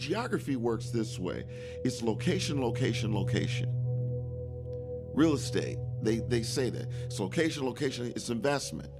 [0.00, 1.44] Geography works this way
[1.84, 3.68] it's location, location, location.
[5.12, 6.86] Real estate, they, they say that.
[7.04, 8.90] It's location, location, it's investment.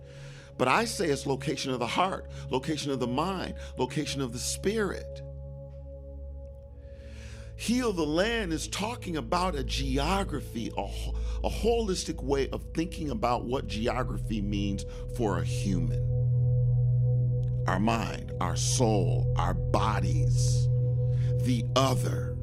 [0.59, 4.39] But I say it's location of the heart, location of the mind, location of the
[4.39, 5.23] spirit.
[7.57, 10.83] Heal the Land is talking about a geography, a,
[11.45, 14.85] a holistic way of thinking about what geography means
[15.17, 16.07] for a human.
[17.67, 20.69] Our mind, our soul, our bodies,
[21.45, 22.37] the other.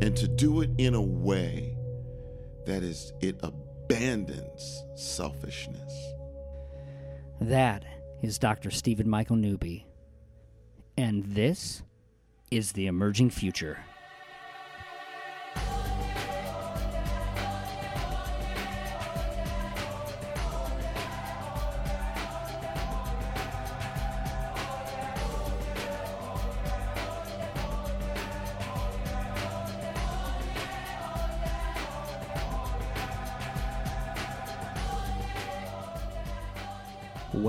[0.00, 1.76] And to do it in a way
[2.66, 5.92] that is, it abandons selfishness.
[7.40, 7.84] That
[8.22, 8.70] is Dr.
[8.70, 9.86] Stephen Michael Newby.
[10.96, 11.82] And this
[12.50, 13.78] is the emerging future.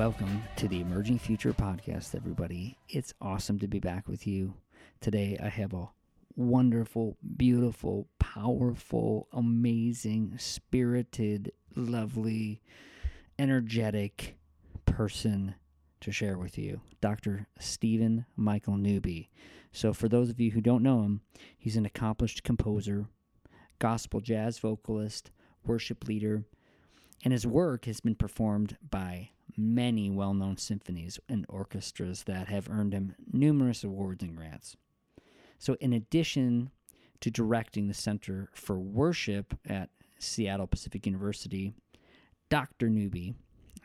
[0.05, 2.77] Welcome to the Emerging Future Podcast, everybody.
[2.87, 4.53] It's awesome to be back with you.
[5.01, 5.89] Today, I have a
[6.35, 12.61] wonderful, beautiful, powerful, amazing, spirited, lovely,
[13.39, 14.37] energetic
[14.85, 15.55] person
[16.01, 17.47] to share with you, Dr.
[17.57, 19.31] Stephen Michael Newby.
[19.71, 21.21] So, for those of you who don't know him,
[21.57, 23.07] he's an accomplished composer,
[23.79, 25.31] gospel jazz vocalist,
[25.65, 26.43] worship leader,
[27.23, 32.69] and his work has been performed by many well known symphonies and orchestras that have
[32.69, 34.75] earned him numerous awards and grants.
[35.57, 36.71] So, in addition
[37.21, 39.89] to directing the Center for Worship at
[40.19, 41.73] Seattle Pacific University,
[42.49, 42.89] Dr.
[42.89, 43.35] Newby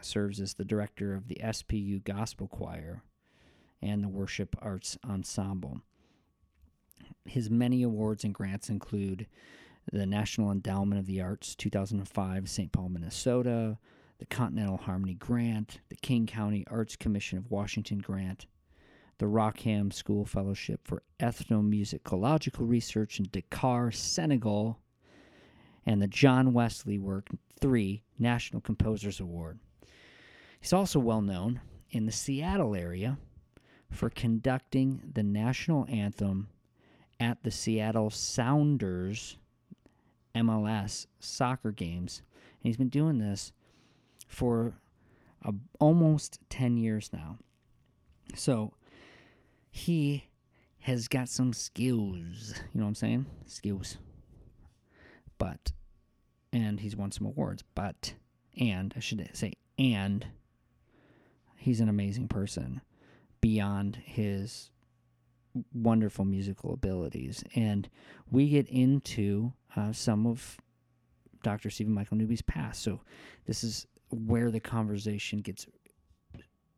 [0.01, 3.03] serves as the director of the SPU Gospel Choir
[3.83, 5.81] and the Worship Arts Ensemble.
[7.25, 9.27] His many awards and grants include
[9.93, 12.73] the National Endowment of the Arts 2005, St.
[12.73, 13.79] Paul, Minnesota,
[14.21, 18.47] the Continental Harmony Grant, the King County Arts Commission of Washington Grant,
[19.17, 24.79] the Rackham School Fellowship for Ethnomusicological Research in Dakar, Senegal,
[25.87, 27.29] and the John Wesley Work
[27.61, 29.59] 3 National Composers Award.
[30.61, 33.17] He's also well known in the Seattle area
[33.91, 36.49] for conducting the national anthem
[37.19, 39.39] at the Seattle Sounders
[40.35, 42.21] MLS soccer games.
[42.63, 43.53] And he's been doing this
[44.31, 44.75] for
[45.81, 47.37] almost 10 years now.
[48.37, 48.73] So
[49.71, 50.29] he
[50.79, 52.55] has got some skills.
[52.73, 53.27] You know what I'm saying?
[53.47, 53.99] Skills.
[55.37, 55.73] But,
[56.53, 57.65] and he's won some awards.
[57.75, 58.15] But,
[58.59, 60.27] and, I should say, and
[61.57, 62.83] he's an amazing person
[63.41, 64.71] beyond his
[65.75, 67.43] wonderful musical abilities.
[67.57, 67.91] And
[68.31, 70.59] we get into uh, some of
[71.43, 71.69] Dr.
[71.69, 72.83] Stephen Michael Newby's past.
[72.83, 73.01] So
[73.47, 75.67] this is where the conversation gets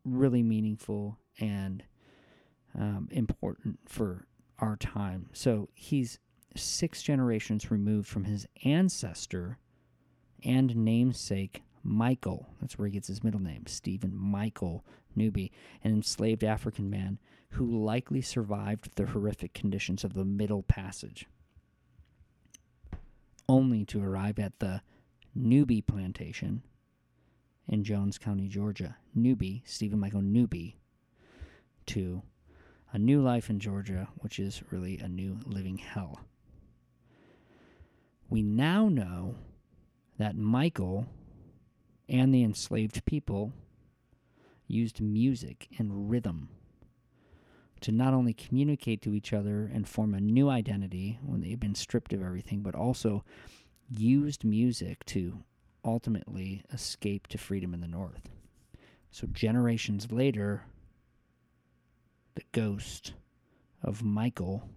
[0.05, 1.83] really meaningful and
[2.77, 4.27] um, important for
[4.59, 5.29] our time.
[5.33, 6.19] So he's
[6.55, 9.57] six generations removed from his ancestor
[10.43, 12.47] and namesake Michael.
[12.61, 15.51] That's where he gets his middle name, Stephen Michael Newby,
[15.83, 17.19] an enslaved African man
[17.49, 21.27] who likely survived the horrific conditions of the Middle Passage,
[23.47, 24.81] only to arrive at the
[25.35, 26.63] Newby plantation
[27.67, 28.97] in Jones County, Georgia.
[29.15, 30.77] Newby, Stephen Michael Newby,
[31.87, 32.23] to
[32.91, 36.19] a new life in Georgia, which is really a new living hell.
[38.29, 39.35] We now know
[40.17, 41.07] that Michael
[42.09, 43.53] and the enslaved people
[44.67, 46.49] used music and rhythm
[47.81, 51.75] to not only communicate to each other and form a new identity when they've been
[51.75, 53.23] stripped of everything, but also
[53.89, 55.43] used music to
[55.83, 58.29] ultimately escape to freedom in the North.
[59.11, 60.63] So, generations later,
[62.35, 63.13] the ghost
[63.81, 64.69] of Michael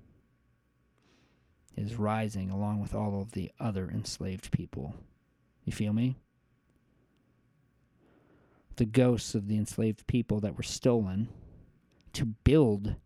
[1.77, 4.95] is rising along with all of the other enslaved people.
[5.65, 6.17] You feel me?
[8.77, 11.29] The ghosts of the enslaved people that were stolen
[12.13, 12.97] to build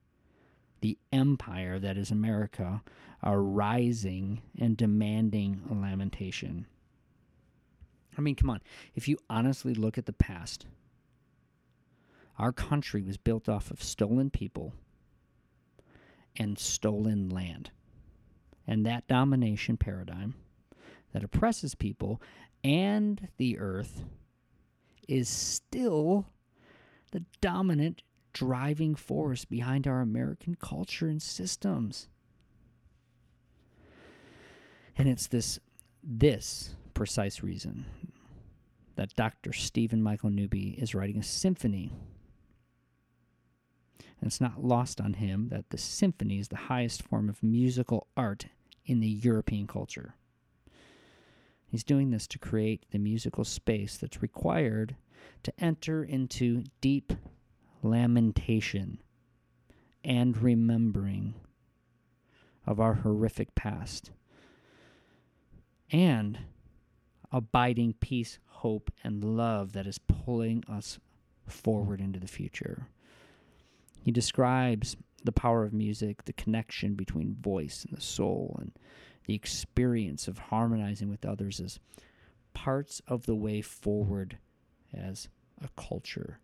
[0.81, 2.83] the empire that is America
[3.23, 6.67] are rising and demanding lamentation.
[8.21, 8.61] I mean, come on.
[8.95, 10.67] If you honestly look at the past,
[12.39, 14.75] our country was built off of stolen people
[16.37, 17.71] and stolen land.
[18.67, 20.35] And that domination paradigm
[21.15, 22.21] that oppresses people
[22.63, 24.05] and the earth
[25.09, 26.27] is still
[27.13, 28.03] the dominant
[28.35, 32.07] driving force behind our American culture and systems.
[34.99, 35.59] And it's this
[36.05, 37.87] this precise reason
[38.97, 39.53] that Dr.
[39.53, 41.93] Stephen Michael Newby is writing a symphony.
[43.99, 48.09] And it's not lost on him that the symphony is the highest form of musical
[48.17, 48.47] art
[48.85, 50.15] in the European culture.
[51.67, 54.97] He's doing this to create the musical space that's required
[55.45, 57.13] to enter into deep
[57.83, 58.99] lamentation
[60.05, 61.35] and remembering
[62.67, 64.11] of our horrific past
[65.93, 66.39] and
[67.33, 70.99] abiding peace, hope, and love that is pulling us
[71.47, 72.87] forward into the future.
[74.03, 78.73] He describes the power of music, the connection between voice and the soul, and
[79.27, 81.79] the experience of harmonizing with others as
[82.55, 84.39] parts of the way forward
[84.93, 85.29] as
[85.63, 86.41] a culture.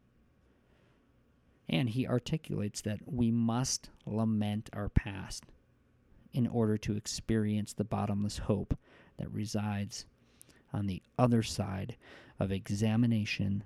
[1.69, 5.45] And he articulates that we must lament our past
[6.33, 8.79] in order to experience the bottomless hope
[9.19, 10.05] that resides
[10.73, 11.97] on the other side
[12.39, 13.65] of examination,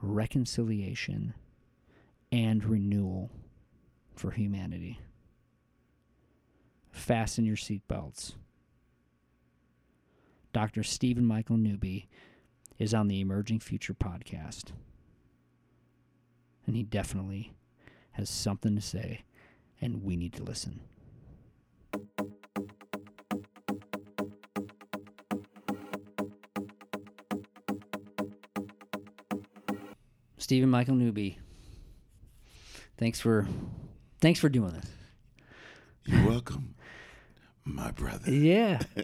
[0.00, 1.34] reconciliation,
[2.30, 3.30] and renewal
[4.14, 5.00] for humanity.
[6.90, 8.34] Fasten your seatbelts.
[10.52, 10.82] Dr.
[10.82, 12.08] Stephen Michael Newby
[12.78, 14.72] is on the Emerging Future podcast.
[16.66, 17.54] And he definitely
[18.12, 19.22] has something to say,
[19.80, 20.80] and we need to listen.
[30.52, 31.38] Stephen Michael Newby.
[32.98, 33.48] Thanks for
[34.20, 34.84] thanks for doing this.
[36.04, 36.74] You're welcome,
[37.64, 38.30] my brother.
[38.30, 38.78] Yeah.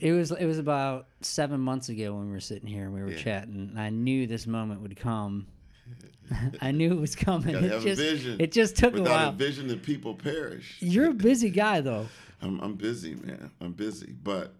[0.00, 3.02] it was it was about seven months ago when we were sitting here and we
[3.02, 3.18] were Yeah.
[3.18, 3.70] chatting.
[3.70, 5.48] And I knew this moment would come.
[6.60, 7.56] I knew it was coming.
[7.56, 9.28] It just it just took a Without while.
[9.30, 10.76] a vision, the people perish.
[10.78, 12.06] You're a busy guy though.
[12.40, 13.50] I'm, I'm busy, man.
[13.60, 14.54] I'm busy, but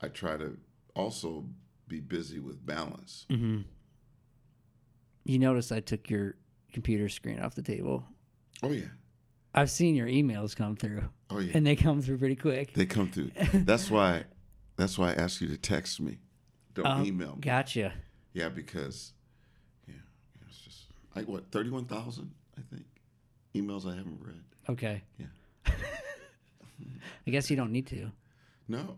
[0.00, 0.56] I try to
[0.94, 1.46] also
[1.88, 3.26] be busy with balance.
[3.28, 3.62] Mm-hmm.
[5.24, 6.36] You notice I took your
[6.72, 8.04] computer screen off the table.
[8.62, 8.86] Oh yeah,
[9.54, 11.52] I've seen your emails come through, oh yeah.
[11.54, 12.74] and they come through pretty quick.
[12.74, 13.30] they come through.
[13.52, 14.24] That's why.
[14.76, 16.18] That's why I ask you to text me.
[16.74, 17.40] Don't Oh, email me.
[17.42, 17.92] Gotcha.
[18.32, 19.12] Yeah, because
[19.86, 19.94] yeah,
[20.48, 22.84] it's just like what thirty-one thousand, I think,
[23.54, 24.42] emails I haven't read.
[24.68, 25.02] Okay.
[25.18, 25.26] Yeah.
[27.26, 28.10] I guess you don't need to.
[28.68, 28.96] No,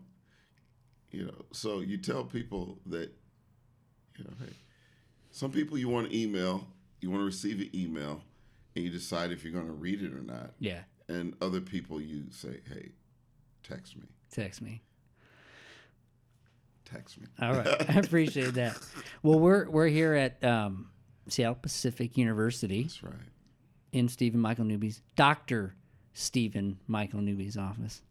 [1.11, 1.45] you know.
[1.51, 3.11] So you tell people that,
[4.17, 4.53] you know, hey,
[5.35, 6.65] some people you want to email,
[7.01, 8.23] you want to receive an email,
[8.73, 10.51] and you decide if you're going to read it or not.
[10.59, 10.79] Yeah.
[11.09, 12.91] And other people, you say, hey,
[13.61, 14.81] text me, Text me.
[16.85, 17.27] text me.
[17.41, 18.79] All right, I appreciate that.
[19.23, 20.87] Well, we're we're here at um,
[21.27, 23.13] Seattle Pacific University That's right.
[23.91, 25.75] in Stephen Michael Newby's Doctor
[26.13, 28.01] Stephen Michael Newby's office.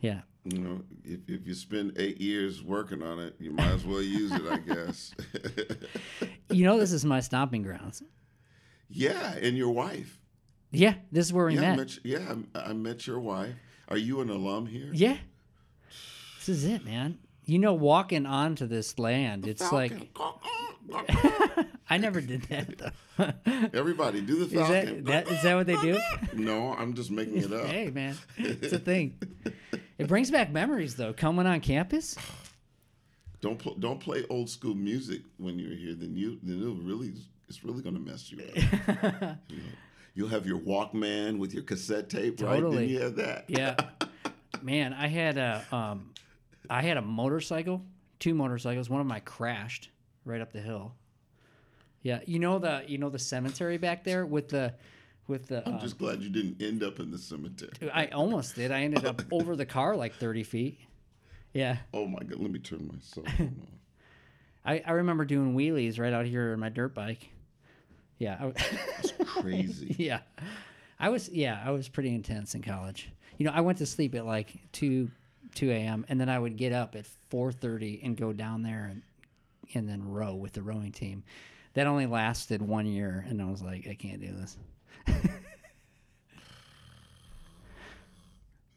[0.00, 3.84] Yeah, You know, if, if you spend eight years working on it, you might as
[3.84, 5.12] well use it, I guess.
[6.50, 8.02] you know this is my stomping grounds.
[8.88, 10.20] yeah, and your wife.
[10.70, 11.78] Yeah, this is where we Yeah, I met.
[11.78, 13.54] met, yeah, I, I met your wife.
[13.88, 14.90] Are you an alum here?
[14.92, 15.16] Yeah,
[16.38, 17.18] this is it, man.
[17.44, 19.92] You know, walking onto this land, it's like
[21.88, 23.32] I never did that though.
[23.72, 25.04] Everybody, do the Is falcon.
[25.04, 25.98] that, that is that what they do?
[26.34, 27.66] No, I'm just making it up.
[27.66, 29.18] Hey, man, it's a thing.
[29.98, 31.12] It brings back memories though.
[31.12, 32.16] Coming on campus.
[33.42, 35.94] Don't pl- don't play old school music when you're here.
[35.94, 37.12] Then you then it'll really
[37.48, 39.38] it's really gonna mess you up.
[39.48, 39.62] You know,
[40.14, 42.54] You'll have your Walkman with your cassette tape, right?
[42.54, 42.76] Totally.
[42.78, 43.44] Then you have that.
[43.48, 43.76] Yeah,
[44.62, 46.14] man, I had a um,
[46.70, 47.82] I had a motorcycle,
[48.18, 48.88] two motorcycles.
[48.88, 49.90] One of my crashed
[50.24, 50.94] right up the hill.
[52.02, 54.72] Yeah, you know the you know the cemetery back there with the
[55.28, 55.66] with the.
[55.66, 57.70] I'm um, just glad you didn't end up in the cemetery.
[57.92, 58.70] I almost did.
[58.70, 60.78] I ended up over the car like thirty feet.
[61.52, 63.66] Yeah, Oh my god, let me turn my cell phone on.
[64.64, 67.30] I, I remember doing wheelies right out here on my dirt bike.
[68.18, 68.52] Yeah, I,
[68.98, 69.94] It's crazy.
[69.98, 70.20] yeah,
[70.98, 73.10] I was yeah I was pretty intense in college.
[73.38, 75.10] You know, I went to sleep at like two
[75.54, 76.04] two a.m.
[76.08, 79.02] and then I would get up at four thirty and go down there and
[79.74, 81.24] and then row with the rowing team.
[81.74, 84.56] That only lasted one year, and I was like, I can't do this.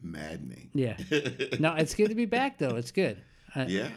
[0.02, 0.70] Maddening.
[0.74, 0.96] Yeah,
[1.58, 2.76] no, it's good to be back though.
[2.76, 3.18] It's good.
[3.54, 3.88] I, Yeah.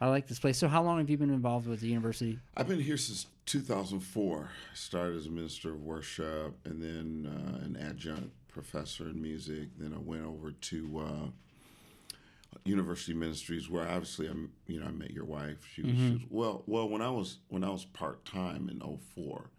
[0.00, 0.58] I like this place.
[0.58, 2.38] So, how long have you been involved with the university?
[2.56, 4.50] I've been here since 2004.
[4.50, 9.68] I started as a minister of worship and then uh, an adjunct professor in music.
[9.78, 11.28] Then I went over to uh,
[12.64, 15.58] University Ministries, where obviously I'm, you know, I met your wife.
[15.72, 18.80] She was, she was well, well when I was when I was part time in
[19.14, 19.50] 04,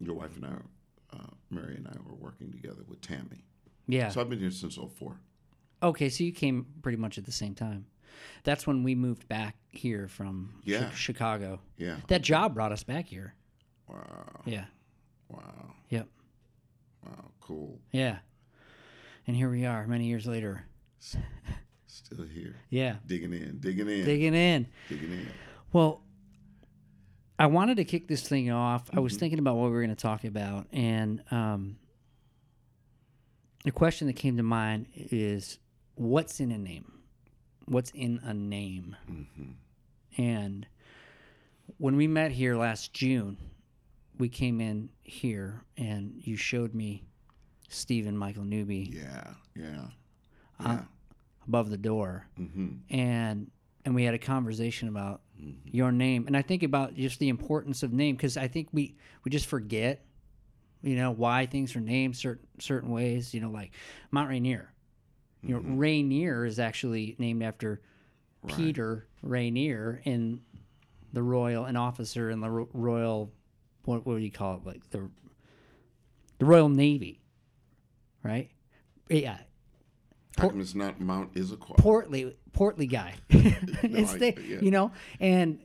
[0.00, 3.44] your wife and I, uh, Mary and I, were working together with Tammy.
[3.86, 4.08] Yeah.
[4.10, 5.16] So I've been here since 04.
[5.82, 7.86] okay, so you came pretty much at the same time.
[8.44, 10.90] That's when we moved back here from Chi- Yeah.
[10.90, 11.60] Chicago.
[11.76, 11.96] Yeah.
[12.08, 13.34] That job brought us back here.
[13.88, 14.40] Wow.
[14.44, 14.64] Yeah.
[15.28, 15.74] Wow.
[15.88, 16.08] Yep.
[17.06, 17.24] Wow.
[17.40, 17.80] Cool.
[17.92, 18.18] Yeah.
[19.26, 20.64] And here we are many years later.
[21.86, 22.56] Still here.
[22.70, 22.96] Yeah.
[23.06, 23.58] Digging in.
[23.60, 24.04] Digging in.
[24.04, 24.66] Digging in.
[24.88, 25.28] digging in.
[25.72, 26.02] Well,
[27.38, 28.88] I wanted to kick this thing off.
[28.90, 29.02] I Mm-hmm.
[29.02, 31.76] was thinking about what we were going to talk about, and um,
[33.64, 35.58] the question that came to mind is,
[35.94, 36.92] "What's in a name?
[37.66, 40.22] What's in a name?" Mm-hmm.
[40.22, 40.66] And
[41.76, 43.36] when we met here last June,
[44.18, 47.04] we came in here, and you showed me
[47.68, 49.34] Stephen Michael Newby Yeah.
[49.54, 49.84] Yeah.
[50.58, 50.80] Uh, Yeah.
[51.46, 52.26] above the door.
[52.38, 52.68] mm-hmm.
[52.90, 53.50] and
[53.84, 55.68] and we had a conversation about Mm-hmm.
[55.76, 56.26] your name.
[56.26, 59.46] And i think about just the importance of name because i think we we just
[59.46, 60.04] forget
[60.82, 63.72] you know why things are named certain certain ways you know like
[64.10, 64.72] mount rainier.
[65.42, 65.78] You know mm-hmm.
[65.78, 67.80] rainier is actually named after
[68.42, 68.56] Right.
[68.56, 70.40] peter rainier in
[71.12, 73.32] the royal an officer in the ro- royal
[73.84, 74.66] what, what do you call it?
[74.66, 75.10] Like the
[76.38, 77.20] the royal navy
[78.22, 78.50] right?
[79.08, 79.38] Yeah
[80.38, 81.76] Come it's not Mount Issaquah?
[81.78, 83.14] portly portly guy.
[83.30, 84.60] it's I- the, yeah.
[84.60, 85.58] you know, and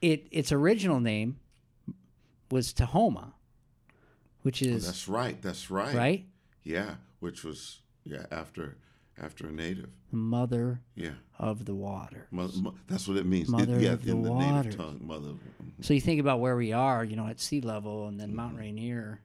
[0.00, 1.38] it its original name
[2.50, 3.32] was Tahoma,
[4.42, 5.40] which Oh, is that's right.
[5.42, 5.94] That's right.
[5.94, 6.24] right
[6.64, 6.94] Yeah.
[7.20, 8.76] Which was yeah after
[9.20, 9.90] after a native.
[10.10, 11.10] mother Yeah.
[11.38, 12.26] of the water.
[12.30, 13.48] Mo- mo- that's what it means.
[13.48, 15.32] It- Mother yeah, of the the native tongue, mother.
[15.82, 18.36] So you think about where we are, you know, at sea level, and then Mm-hmm.
[18.36, 19.20] Mount Rainier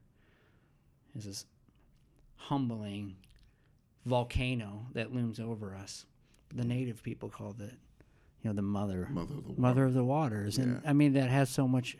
[1.16, 1.46] is this
[2.36, 3.16] humbling
[4.06, 6.06] volcano that looms over us.
[6.54, 7.74] The native people called it,
[8.42, 9.08] you know, the mother.
[9.12, 9.86] Mother of the water.
[9.86, 10.90] of the waters and Yeah.
[10.90, 11.98] i mean that has so much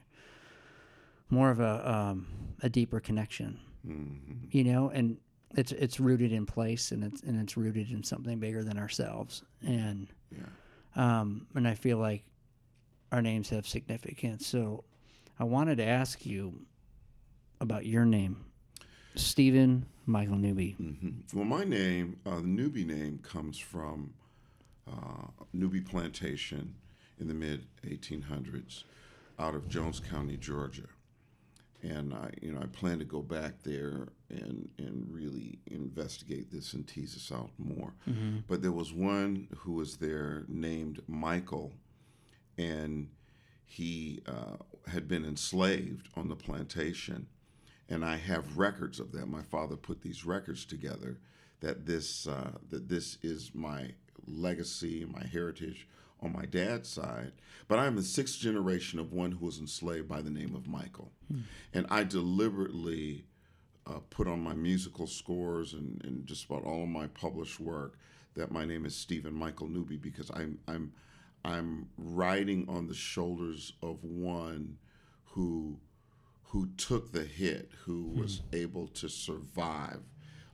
[1.30, 2.28] more of a um,
[2.62, 4.48] a deeper connection Mhm.
[4.54, 5.18] you know and
[5.56, 9.44] it's it's rooted in place and it's and it's rooted in something bigger than ourselves
[9.62, 10.46] and Yeah.
[10.96, 12.24] um and i feel like
[13.12, 14.84] our names have significance so
[15.40, 16.66] i wanted to ask you
[17.62, 18.46] about your name
[19.16, 24.14] stephen michael newby hmm Well, my name, uh, the Newby name, comes from
[24.88, 26.76] uh, Newby Plantation
[27.20, 28.84] in the mid 1800s,
[29.40, 30.88] out of Jones County, Georgia.
[31.82, 36.74] And I, you know, I plan to go back there and and really investigate this
[36.74, 37.94] and tease this out more.
[38.48, 41.74] But there was one who was there named Michael,
[42.58, 43.10] and
[43.66, 44.58] he uh,
[44.92, 47.28] had been enslaved on the plantation
[47.90, 49.28] and I have records of that.
[49.28, 51.20] My father put these records together
[51.62, 53.92] that this uh, that this is my
[54.28, 55.88] legacy, my heritage
[56.22, 57.34] on my dad's side.
[57.68, 61.12] But I'm the sixth generation of one who was enslaved by the name of Michael,
[61.74, 63.26] and I deliberately
[63.88, 67.98] uh, put on my musical scores and, and just about all of my published work
[68.36, 70.94] that my name is Stephen Michael Newby because I'm I'm
[71.44, 74.78] I'm riding on the shoulders of one
[75.24, 75.80] who
[76.56, 80.00] who took the hit, who was able to survive,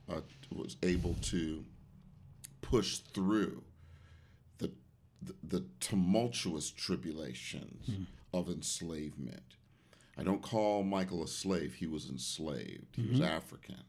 [0.10, 1.63] uh, was able to
[2.63, 3.62] push through
[4.58, 4.72] the
[5.22, 7.88] the, the tumultuous tribulations
[8.34, 9.43] of enslavement.
[10.17, 12.96] I don't call Michael a slave; he was enslaved.
[12.96, 13.84] He was African,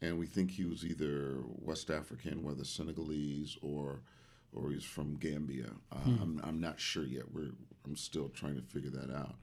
[0.00, 4.00] and we think he was either West African, whether Senegalese or
[4.54, 5.72] or he's from Gambia.
[5.92, 7.30] Uh, I'm, I'm not sure yet.
[7.30, 7.52] We're
[7.84, 9.34] I'm still trying to figure that out.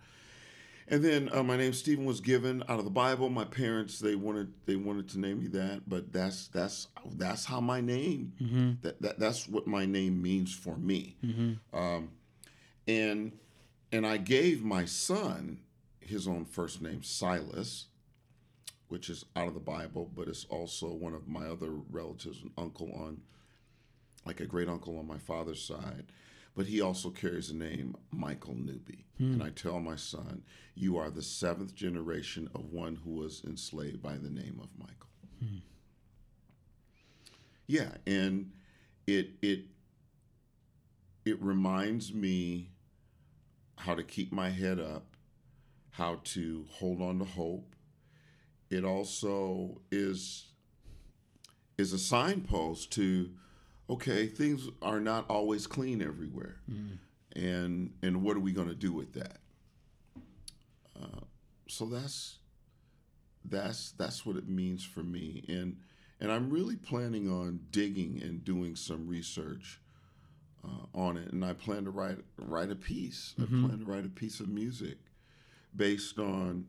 [0.89, 3.27] And then uh, my name Stephen was given out of the Bible.
[3.29, 7.59] My parents they wanted they wanted to name me that, but that's that's that's how
[7.59, 8.31] my name
[8.83, 11.17] that, that that's what my name means for me.
[11.73, 12.09] Um,
[12.87, 13.33] and
[13.91, 15.59] and I gave my son
[15.99, 17.87] his own first name Silas,
[18.87, 22.51] which is out of the Bible, but it's also one of my other relatives, an
[22.57, 23.19] uncle on
[24.25, 26.05] like a great uncle on my father's side,
[26.57, 29.05] but he also carries the name Michael Newby.
[29.19, 29.33] Hmm.
[29.33, 30.41] And I tell my son,
[30.73, 35.09] you are the seventh generation of one who was enslaved by the name of Michael.
[35.39, 35.57] Hmm.
[37.67, 38.53] Yeah, and
[39.05, 39.65] it it
[41.25, 42.71] it reminds me
[43.75, 45.15] how to keep my head up,
[45.91, 47.75] how to hold on to hope.
[48.71, 50.47] It also is
[51.77, 53.29] is a signpost to
[53.89, 56.57] okay, things are not always clean everywhere,
[57.35, 59.37] and and what are we going to do with that?
[60.99, 61.21] Uh,
[61.67, 62.39] so that's
[63.45, 65.77] that's that's what it means for me, and
[66.19, 69.79] and I'm really planning on digging and doing some research
[70.65, 73.35] uh, on it, and I plan to write write a piece.
[73.39, 74.97] I plan to write a piece of music
[75.75, 76.65] based on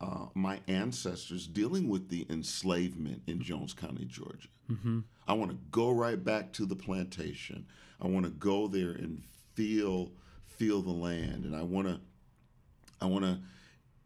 [0.00, 4.48] uh, my ancestors dealing with the enslavement in Jones County, Georgia.
[4.70, 5.00] Mm-hmm.
[5.26, 7.66] I want to go right back to the plantation.
[8.00, 9.22] I want to go there and
[9.54, 10.12] feel
[10.46, 12.00] feel the land, and I want to
[13.00, 13.38] I want to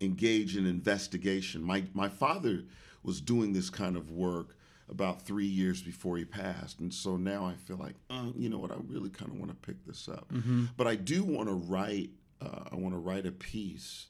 [0.00, 1.62] engage in investigation.
[1.62, 2.64] My my father
[3.02, 4.56] was doing this kind of work
[4.88, 8.58] about three years before he passed, and so now I feel like, uh, you know
[8.58, 10.32] what, I really kind of want to pick this up.
[10.32, 10.66] Mm-hmm.
[10.76, 12.10] But I do want to write.
[12.40, 14.06] Uh, I want to write a piece,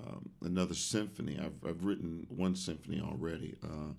[0.00, 1.38] um, another symphony.
[1.40, 3.56] I've I've written one symphony already.
[3.62, 3.94] Uh,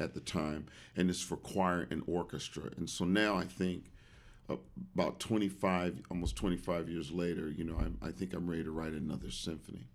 [0.00, 2.70] at the time, and it's for choir and orchestra.
[2.76, 3.92] And so now I think
[4.48, 8.92] about 25, almost 25 years later, you know, I'm, I think I'm ready to write
[8.92, 9.86] another symphony.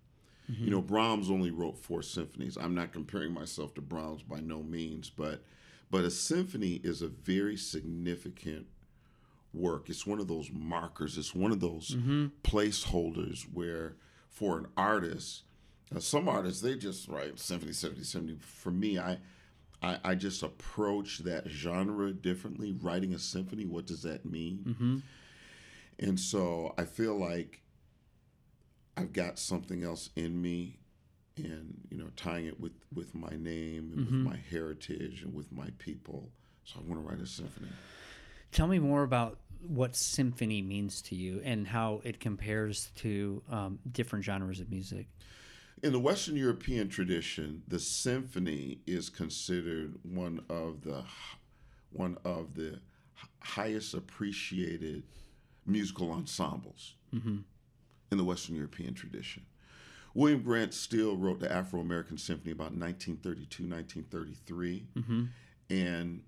[0.50, 0.64] Mm-hmm.
[0.64, 2.56] You know, Brahms only wrote four symphonies.
[2.56, 5.42] I'm not comparing myself to Brahms by no means, but
[5.90, 8.66] but a symphony is a very significant
[9.52, 9.88] work.
[9.88, 11.18] It's one of those markers.
[11.18, 12.26] It's one of those mm-hmm.
[12.44, 13.96] placeholders where,
[14.28, 15.42] for an artist,
[15.94, 18.36] uh, some artists they just write symphony, symphony, symphony.
[18.40, 19.18] For me, I,
[19.82, 22.72] I, I just approach that genre differently.
[22.80, 24.64] Writing a symphony, what does that mean?
[24.68, 24.98] Mm-hmm.
[26.06, 27.60] And so I feel like
[28.96, 30.80] I've got something else in me
[31.36, 34.24] and you know tying it with with my name and mm-hmm.
[34.24, 36.28] with my heritage and with my people
[36.64, 37.68] so i want to write a symphony
[38.52, 43.78] tell me more about what symphony means to you and how it compares to um,
[43.90, 45.06] different genres of music
[45.82, 51.02] in the western european tradition the symphony is considered one of the
[51.92, 52.78] one of the
[53.40, 55.02] highest appreciated
[55.66, 57.38] musical ensembles mm-hmm.
[58.10, 59.44] in the western european tradition
[60.14, 64.86] William Grant Still wrote the Afro American Symphony about 1932, 1933.
[64.96, 65.24] Mm-hmm.
[65.70, 66.22] And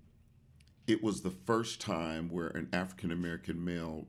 [0.87, 4.07] it was the first time where an African American male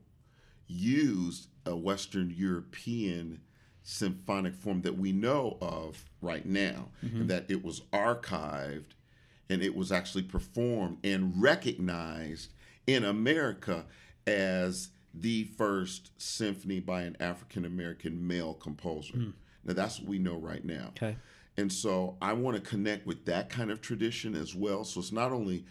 [0.67, 3.41] used a Western European
[3.87, 7.21] symphonic form that we know of right now, mm-hmm.
[7.21, 8.95] and that it was archived
[9.49, 12.51] and it was actually performed and recognized
[12.87, 13.85] in America
[14.25, 19.13] as the first symphony by an African American male composer.
[19.13, 19.33] Mm.
[19.63, 20.87] Now that's what we know right now.
[20.97, 21.15] Okay.
[21.57, 24.83] And so I want to connect with that kind of tradition as well.
[24.83, 25.63] So it's not only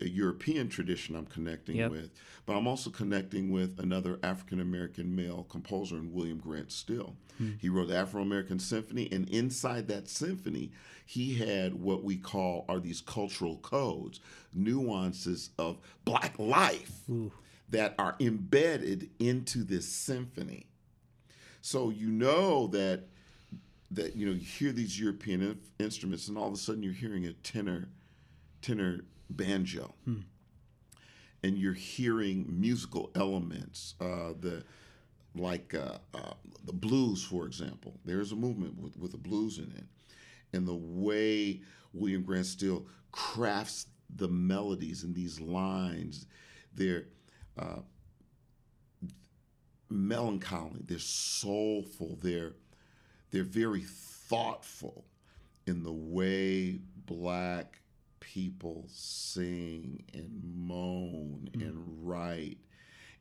[0.00, 1.90] European tradition I'm connecting yep.
[1.90, 2.10] with,
[2.46, 7.16] but I'm also connecting with another African American male composer in William Grant Still.
[7.38, 7.52] Hmm.
[7.58, 10.70] He wrote the Afro American Symphony, and inside that symphony,
[11.04, 14.20] he had what we call are these cultural codes,
[14.52, 17.32] nuances of black life Ooh.
[17.68, 20.66] that are embedded into this symphony.
[21.62, 23.04] So you know that
[23.90, 26.92] that you know you hear these European in- instruments, and all of a sudden you're
[26.92, 27.88] hearing a tenor
[28.62, 30.20] tenor banjo, hmm.
[31.42, 33.94] and you're hearing musical elements.
[34.00, 34.64] Uh, the
[35.34, 37.94] like uh, uh, the blues, for example.
[38.04, 39.84] There's a movement with with the blues in it,
[40.52, 41.60] and the way
[41.92, 46.26] William Grant Still crafts the melodies and these lines,
[46.74, 47.06] they're
[47.58, 47.80] uh,
[49.88, 52.54] melancholy, they're soulful, they're
[53.30, 55.04] they're very thoughtful
[55.66, 57.79] in the way black
[58.20, 61.60] people sing and moan mm-hmm.
[61.66, 62.58] and write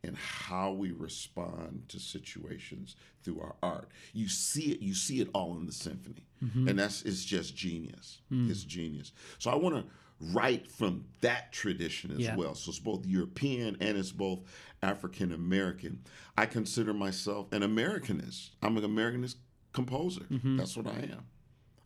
[0.03, 3.89] and how we respond to situations through our art.
[4.13, 6.27] You see it, you see it all in the symphony.
[6.43, 6.69] Mm-hmm.
[6.69, 8.19] And that's it's just genius.
[8.31, 8.49] Mm.
[8.49, 9.11] It's genius.
[9.39, 9.83] So I want to
[10.33, 12.35] write from that tradition as yeah.
[12.35, 12.55] well.
[12.55, 14.39] So it's both European and it's both
[14.81, 16.03] African American.
[16.37, 18.51] I consider myself an Americanist.
[18.61, 19.35] I'm an Americanist
[19.73, 20.21] composer.
[20.31, 20.57] Mm-hmm.
[20.57, 21.25] That's what I am.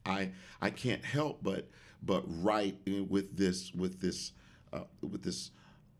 [0.05, 1.69] I I can't help but
[2.05, 2.77] but write
[3.09, 4.33] with this with this
[4.71, 5.51] uh, with this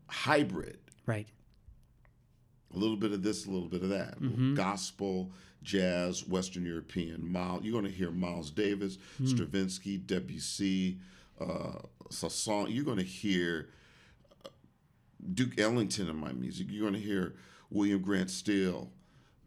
[0.08, 0.78] hybrid.
[1.06, 1.28] Right.
[2.74, 4.20] A little bit of this, a little bit of that.
[4.20, 4.54] Mm-hmm.
[4.54, 5.30] Gospel,
[5.62, 7.30] jazz, Western European.
[7.30, 9.28] Miles, you're going to hear Miles Davis, mm.
[9.28, 10.98] Stravinsky, Debussy,
[11.40, 11.78] uh,
[12.10, 12.74] Saint-Saëns.
[12.74, 13.68] You're going to hear
[14.44, 14.48] uh,
[15.34, 16.66] Duke Ellington in my music.
[16.68, 17.34] You're going to hear
[17.70, 18.90] William Grant Still,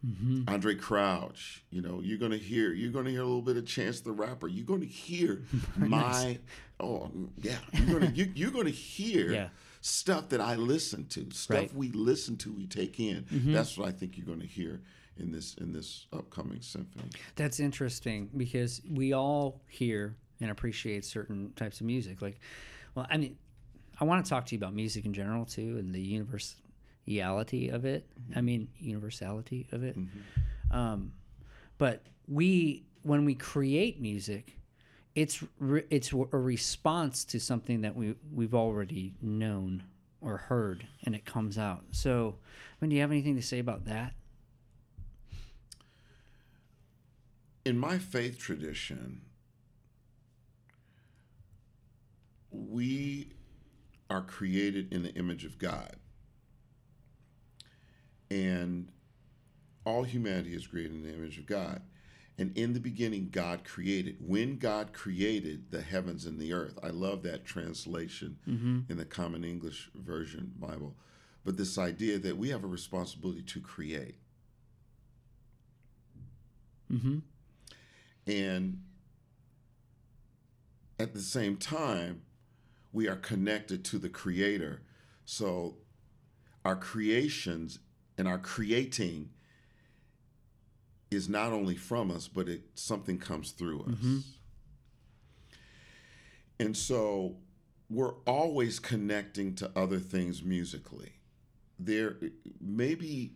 [0.05, 0.43] Mm-hmm.
[0.43, 4.01] Andraé Crouch, you know, you're gonna hear you're gonna hear a little bit of Chance
[4.01, 4.47] the Rapper.
[4.47, 5.43] You're gonna hear
[5.77, 6.37] my nice.
[6.79, 7.09] oh
[7.41, 9.49] yeah, you're gonna you, you're gonna hear yeah.
[9.81, 11.73] stuff that I listen to, stuff Right.
[11.75, 13.23] we listen to, we take in.
[13.23, 13.53] Mhm.
[13.53, 14.81] That's what I think you're gonna hear
[15.17, 17.09] in this in this upcoming symphony.
[17.35, 22.21] That's interesting because we all hear and appreciate certain types of music.
[22.21, 22.39] Like,
[22.93, 23.35] well, I mean,
[23.99, 26.15] I want to talk to you about music in general too, and the
[27.07, 28.05] universality of it.
[28.35, 29.97] I mean, universality of it.
[30.71, 31.13] Um,
[31.77, 34.57] but we, when we create music,
[35.15, 39.83] it's re- it's a response to something that we we've already known
[40.21, 41.83] or heard, and it comes out.
[41.91, 44.13] So, I mean, do you have anything to say about that?
[47.65, 49.21] In my faith tradition,
[52.51, 53.31] we
[54.09, 55.95] are created in the image of God.
[58.29, 58.89] And
[59.85, 61.81] all humanity is created in the image of God.
[62.37, 64.17] And in the beginning, God created.
[64.19, 69.43] When God created the heavens and the earth, I love that translation in the Common
[69.43, 70.95] English Version Bible.
[71.43, 74.19] But this idea that we have a responsibility to create.
[76.91, 77.19] Mm-hmm.
[78.27, 78.83] And
[80.99, 82.21] at the same time,
[82.91, 84.81] we are connected to the Creator.
[85.25, 85.77] So
[86.63, 87.79] our creations
[88.17, 89.29] and our creating
[91.09, 93.93] is not only from us, but it something comes through us.
[96.59, 97.37] And so
[97.89, 101.13] we're always connecting to other things musically.
[101.79, 102.17] There
[102.59, 103.35] maybe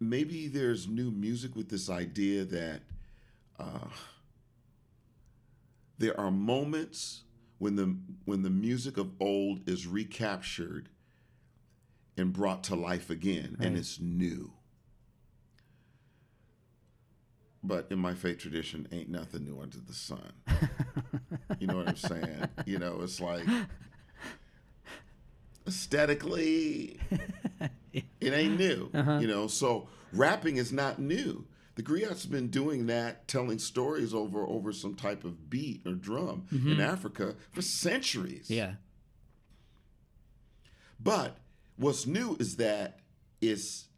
[0.00, 2.80] maybe there's new music with this idea that
[3.58, 3.88] uh,
[5.98, 7.22] there are moments
[7.58, 10.88] when the when the music of old is recaptured
[12.16, 14.52] and brought to life again, and it's new.
[17.64, 20.32] But in my faith tradition, ain't nothing new under the sun.
[21.60, 22.48] you know what I'm saying?
[22.66, 23.46] You know, it's like
[25.66, 26.98] aesthetically,
[27.92, 28.90] it ain't new.
[28.92, 29.18] Uh-huh.
[29.20, 31.46] You know, so rapping is not new.
[31.74, 35.94] The griots have been doing that, telling stories over over some type of beat or
[35.94, 36.80] drum in mm-hmm.
[36.80, 38.50] Africa for centuries.
[38.50, 38.74] Yeah.
[41.00, 41.38] But
[41.76, 43.00] what's new is that
[43.40, 43.88] it's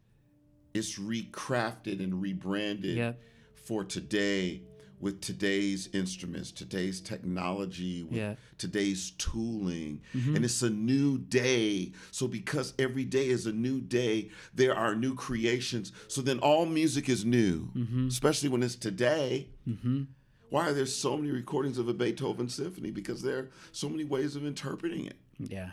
[0.73, 3.21] it's recrafted and rebranded Yep.
[3.55, 4.61] for today
[4.99, 8.35] with today's instruments, today's technology, with Yeah.
[8.57, 10.01] today's tooling.
[10.13, 10.35] Mm-hmm.
[10.35, 11.91] And it's a new day.
[12.11, 15.91] So because every day is a new day, there are new creations.
[16.07, 18.07] So then all music is new, mm-hmm.
[18.07, 19.49] especially when it's today.
[19.67, 20.03] Mm-hmm.
[20.49, 22.91] Why are there so many recordings of a Beethoven symphony?
[22.91, 25.17] Because there are so many ways of interpreting it.
[25.39, 25.71] Yeah.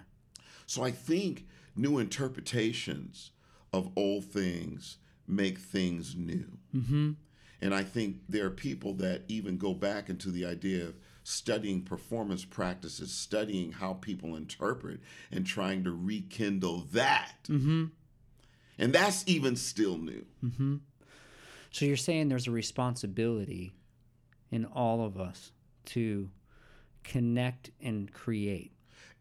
[0.66, 3.30] So I think new interpretations
[3.72, 6.58] of old things make things new.
[6.74, 7.12] Mm-hmm.
[7.60, 11.82] And I think there are people that even go back into the idea of studying
[11.82, 17.36] performance practices, studying how people interpret, and trying to rekindle that.
[17.48, 17.84] Mm-hmm.
[18.78, 20.26] And that's even still new.
[20.44, 20.76] Mm-hmm.
[21.70, 23.72] So you're saying there's a responsibility
[24.50, 25.52] in all of us
[25.86, 26.28] to
[27.04, 28.72] connect and create,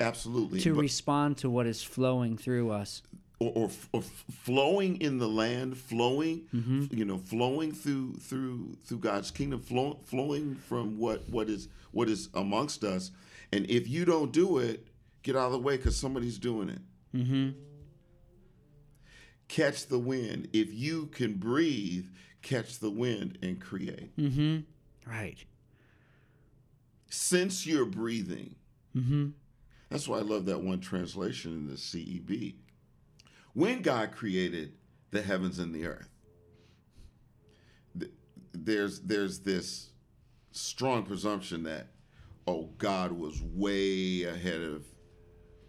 [0.02, 0.60] Absolutely.
[0.62, 3.02] to But- respond to what is flowing through us.
[3.40, 4.02] or, or, or
[4.44, 6.86] flowing in the land, flowing, Mm-hmm.
[6.96, 12.08] you know, flowing through through through God's kingdom, flow, flowing from what what is what
[12.10, 13.10] is amongst us.
[13.52, 14.88] And if you don't do it,
[15.24, 16.82] get out of the way because somebody's doing it.
[17.16, 17.50] Mm-hmm.
[19.48, 20.48] Catch the wind.
[20.54, 22.06] If you can breathe,
[22.42, 24.16] catch the wind and create.
[24.18, 24.60] Mm-hmm.
[25.10, 25.38] Right.
[27.10, 28.56] Since you're breathing,
[28.96, 29.30] Mm-hmm.
[29.92, 32.56] That's why I love that one translation in the CEB.
[33.54, 34.72] When God created
[35.12, 36.10] the heavens and the earth,
[38.54, 39.90] there's there's this
[40.52, 41.88] strong presumption that
[42.48, 44.86] oh God was way ahead of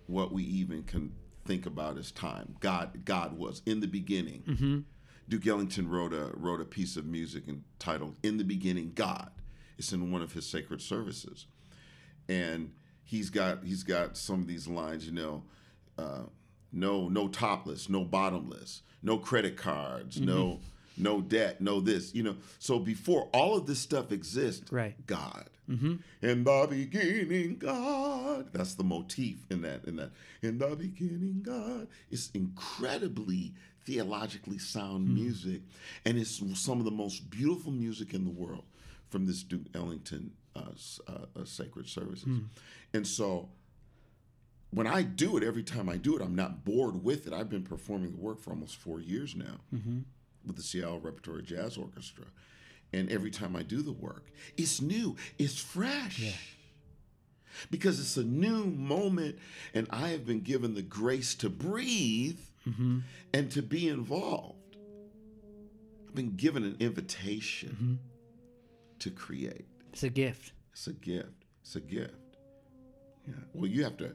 [0.06, 1.12] what we even can
[1.44, 2.54] think about as time.
[2.60, 4.42] God God was in the beginning.
[4.46, 4.78] Mm-hmm.
[5.28, 9.30] Duke Ellington wrote a wrote a piece of music entitled "In the Beginning, God."
[9.78, 11.46] It's in one of his sacred services,
[12.28, 12.72] and
[13.12, 15.06] he's got he's got some of these lines.
[15.06, 15.42] You know,
[15.98, 16.22] uh,
[16.72, 20.60] no no topless, no bottomless, no credit cards, no
[20.96, 22.14] no debt, no this.
[22.14, 24.94] You know, so before all of this stuff exists, Right.
[25.06, 25.48] God.
[25.70, 25.94] Mm-hmm.
[26.22, 28.48] In the beginning, God.
[28.52, 29.84] That's the motif in that.
[29.84, 30.10] In that.
[30.42, 31.86] In the beginning, God.
[32.10, 33.52] It's incredibly
[33.84, 35.60] theologically sound music,
[36.04, 38.64] and it's some of the most beautiful music in the world
[39.10, 40.60] from this Duke Ellington uh,
[41.08, 42.28] uh, uh, sacred services.
[42.94, 43.48] And so,
[44.70, 47.32] when I do it, every time I do it, I'm not bored with it.
[47.32, 49.98] I've been performing the work for almost four years now Mm-hmm.
[50.46, 52.24] with the Seattle Repertory Jazz Orchestra.
[52.94, 56.38] And every time I do the work, it's new, it's fresh.
[57.70, 59.36] Because it's a new moment,
[59.74, 63.00] and I have been given the grace to breathe Mm-hmm.
[63.34, 64.76] and to be involved.
[66.08, 67.98] I've been given an invitation
[69.00, 69.66] to create.
[69.92, 70.52] It's a gift.
[70.72, 71.44] It's a gift.
[71.62, 72.14] It's a gift.
[73.26, 73.34] Yeah.
[73.52, 74.14] Well, you have to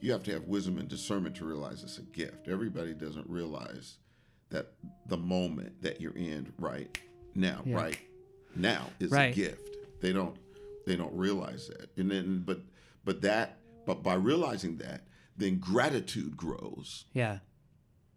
[0.00, 2.46] you have to have wisdom and discernment to realize it's a gift.
[2.48, 3.98] Everybody doesn't realize
[4.50, 4.72] that
[5.06, 6.96] the moment that you're in right
[7.34, 7.76] now, Yeah.
[7.76, 7.98] right
[8.54, 9.32] now is Right.
[9.32, 9.76] a gift.
[10.00, 10.36] They don't
[10.86, 11.90] they don't realize that.
[11.96, 12.60] And then but
[13.04, 17.40] but that but by realizing that, then gratitude grows Yeah.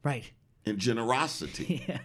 [0.04, 0.32] Right.
[0.66, 1.84] and generosity.
[1.90, 2.00] Yeah.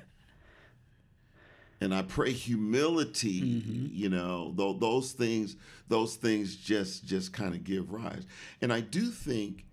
[1.81, 3.87] And I pray humility, Mm-hmm.
[3.93, 5.57] you know, th- those things,
[5.89, 8.27] those things just just kind of give rise.
[8.63, 9.65] And I do think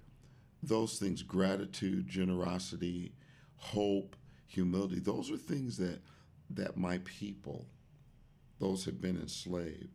[0.62, 3.14] those things, gratitude, generosity,
[3.58, 4.16] hope,
[4.48, 6.02] humility, those are things that
[6.50, 7.66] that my people,
[8.60, 9.90] those have been enslaved,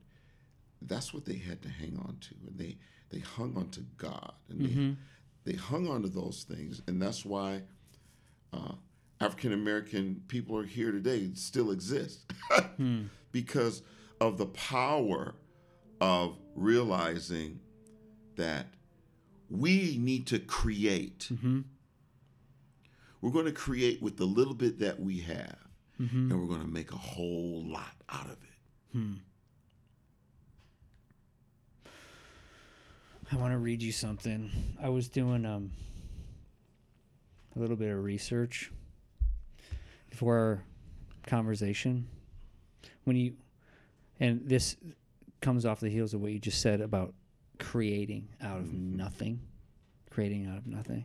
[0.82, 2.34] that's what they had to hang on to.
[2.46, 2.76] And they
[3.10, 4.90] they hung on to God and Mm-hmm.
[5.44, 6.82] they they hung on to those things.
[6.86, 7.62] And that's why
[8.52, 8.72] uh,
[9.20, 12.32] African American people are here today, still exist,
[12.76, 13.04] hmm.
[13.32, 13.82] because
[14.20, 15.34] of the power
[16.00, 17.60] of realizing
[18.36, 18.66] that
[19.50, 21.28] we need to create.
[21.32, 21.60] Mm-hmm.
[23.20, 25.56] We're going to create with the little bit that we have,
[26.00, 26.30] mm-hmm.
[26.30, 28.92] and we're going to make a whole lot out of it.
[28.92, 29.14] Hmm.
[33.30, 34.50] I want to read you something.
[34.80, 35.72] I was doing um
[37.56, 38.70] a little bit of research
[40.18, 40.64] for our
[41.26, 42.08] conversation.
[43.04, 43.34] When you
[44.20, 44.76] and this
[45.40, 47.14] comes off the heels of what you just said about
[47.60, 49.40] creating out of nothing,
[50.10, 51.04] creating out of nothing.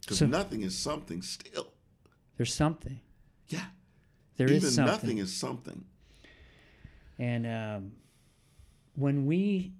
[0.00, 1.72] Because So- nothing is something still.
[2.36, 3.00] There's something.
[3.48, 3.66] Yeah.
[4.36, 4.92] There is Even something.
[4.92, 5.84] nothing is something.
[7.18, 7.92] And um,
[8.96, 9.74] when we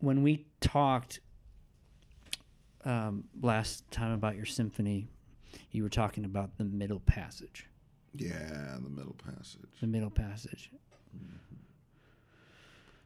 [0.00, 1.20] when we talked
[2.84, 5.08] um, last time about your symphony,
[5.72, 7.66] you were talking about the middle passage.
[8.14, 9.68] Yeah, the middle passage.
[9.80, 10.70] The middle passage.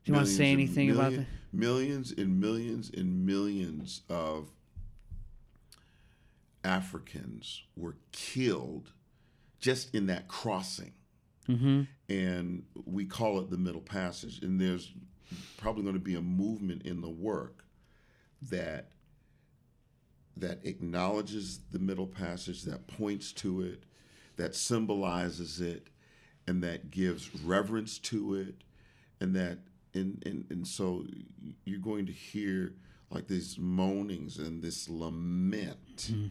[0.02, 1.56] Do you want to Millions say anything about million- the?
[1.56, 4.50] Millions and millions and millions of
[6.64, 8.92] Africans were killed
[9.58, 10.92] just in that crossing.
[11.48, 11.82] Mm-hmm.
[12.08, 14.42] And we call it the Middle Passage.
[14.42, 14.92] And there's
[15.58, 17.64] probably going to be a movement in the work
[18.42, 18.92] that
[20.36, 23.84] that acknowledges the Middle Passage, that points to it,
[24.36, 25.88] that symbolizes it,
[26.46, 28.54] and that gives reverence to it,
[29.20, 29.58] and that
[29.94, 31.04] and and, and so
[31.64, 32.74] you're going to hear
[33.10, 36.26] like these moanings and this lament hmm.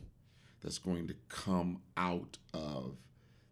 [0.62, 2.96] that's going to come out of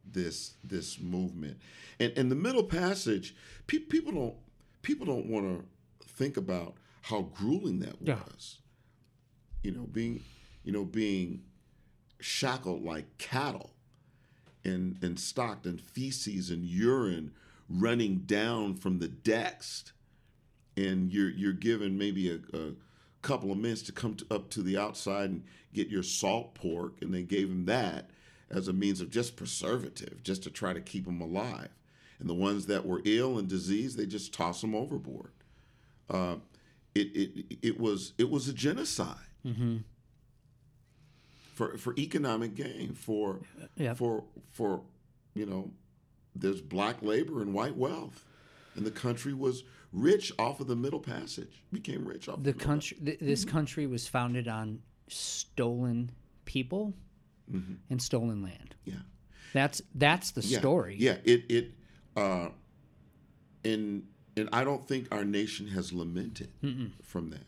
[0.09, 1.57] this this movement.
[1.99, 3.35] And and the middle passage
[3.67, 4.35] pe- people don't
[4.81, 8.19] people don't want to think about how grueling that Yeah.
[8.23, 8.59] was.
[9.63, 10.23] You know being
[10.67, 11.41] you know being
[12.19, 13.71] shackled like cattle
[14.65, 17.31] and and stocked in feces and urine
[17.69, 19.93] running down from the decks
[20.75, 22.73] and you're you're given maybe a, a
[23.21, 26.95] couple of minutes to come to, up to the outside and get your salt pork
[27.01, 28.09] and they gave him that
[28.51, 31.69] as a means of just preservative just to try to keep them alive.
[32.19, 35.31] And the ones that were ill and diseased they just toss them overboard.
[36.09, 36.35] Uh,
[36.93, 39.15] it, it it was it was a genocide
[41.57, 43.39] for for economic gain for
[43.75, 43.95] Yeah.
[43.95, 44.83] for for
[45.33, 45.71] you know
[46.35, 48.23] there's black labor and white wealth
[48.75, 52.57] and the country was rich off of the middle passage became rich off The of
[52.59, 52.97] the country.
[53.03, 56.11] Th- this country was founded on stolen
[56.45, 56.93] people
[57.89, 58.75] and stolen land.
[58.85, 58.95] yeah
[59.53, 60.95] That's that's the yeah story.
[60.99, 61.65] yeah it it
[62.15, 62.49] uh
[63.65, 64.03] and
[64.35, 66.51] and i don't think our nation has lamented
[67.01, 67.47] from that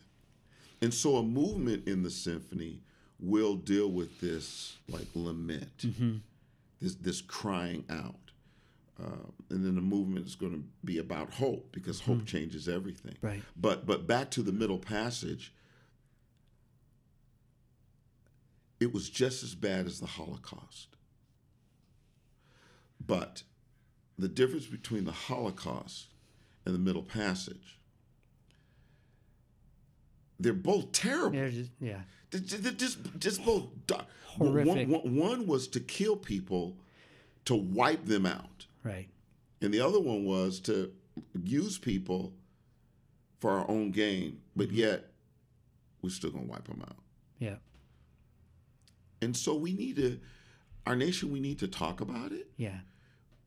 [0.82, 2.80] and so a movement in the symphony
[3.22, 6.16] will deal with this like lament Mm-hmm.
[6.80, 8.14] this this crying out
[9.02, 13.16] uh, and then the movement is going to be about hope because hope changes everything.
[13.22, 13.42] Right.
[13.56, 15.52] but but back to the middle passage
[18.78, 20.88] it was just as bad as the holocaust
[23.04, 23.42] but
[24.18, 26.08] the difference between the holocaust
[26.64, 27.78] and the middle passage
[30.38, 32.00] they're both terrible They're just- yeah.
[32.30, 33.64] They're ju- they're just, just both.
[34.38, 34.88] Horrific.
[34.88, 36.76] One, one, one was to kill people
[37.46, 39.08] to wipe them out Right.
[39.60, 40.92] and the other one was to
[41.42, 42.32] use people
[43.40, 44.76] for our own gain, but mm-hmm.
[44.76, 45.10] yet
[46.02, 46.96] we're still gonna wipe them out.
[47.38, 47.56] Yeah.
[49.22, 50.18] And so we need to,
[50.86, 52.48] our nation, we need to talk about it.
[52.56, 52.78] Yeah.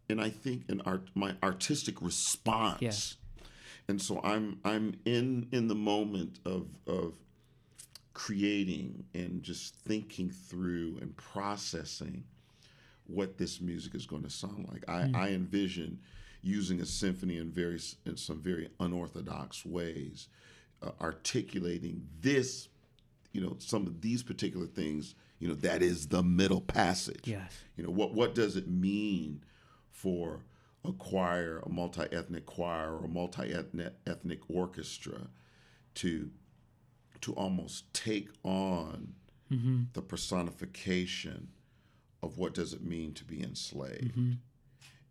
[0.10, 2.82] And I think an art, my artistic response.
[2.82, 3.46] Yeah.
[3.88, 7.13] And so I'm I'm in in the moment of of
[8.13, 12.23] creating and just thinking through and processing
[13.08, 14.88] what this music is going to sound like.
[14.88, 15.99] I, I envision
[16.41, 20.28] using a symphony in very in some very unorthodox ways,
[20.82, 22.69] uh, articulating this,
[23.32, 27.23] you know, some of these particular things you know, that is the Middle Passage.
[27.26, 27.52] Yes.
[27.76, 29.43] You know, what what does it mean
[29.89, 30.45] for
[30.86, 35.28] a choir, a multi-ethnic choir, or a multi-ethnic ethnic orchestra
[35.95, 36.30] to
[37.24, 39.14] to almost take on
[39.52, 39.84] mm-hmm.
[39.94, 41.48] the personification
[42.22, 44.34] of what does it mean to be enslaved mm-hmm.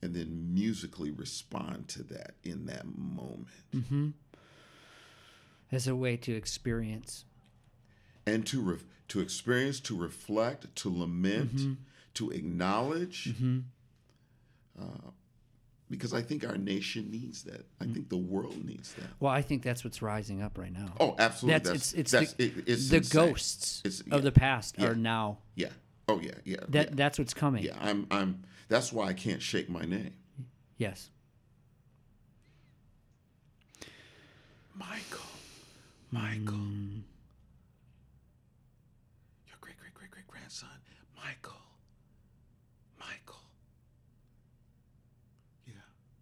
[0.03, 3.49] and then musically respond to that in that moment.
[3.75, 4.09] Mm-hmm.
[5.71, 7.25] As a way to experience.
[8.27, 11.79] and to re- to experience to reflect to lament
[12.15, 13.59] to acknowledge uh,
[15.93, 17.95] because i think our nation needs that i mm.
[17.95, 20.93] think the world needs that Well, I think that's what's rising up right now.
[20.99, 24.33] oh absolutely that's, that's, it's it's that's the, it- it's the ghosts It's- of the
[24.33, 24.87] past Yeah.
[24.89, 25.69] are now yeah
[26.09, 26.95] oh yeah yeah that yeah.
[26.95, 27.63] that's what's coming.
[27.65, 30.15] yeah i'm i'm that's why i can't shake my name
[30.79, 31.11] Yes.
[34.75, 35.21] Michael.
[36.11, 36.55] Michael.
[36.55, 37.03] Mm.
[39.47, 40.69] Your great great great great grandson,
[41.17, 41.61] Michael.
[42.99, 43.41] Michael.
[45.67, 45.75] Yeah,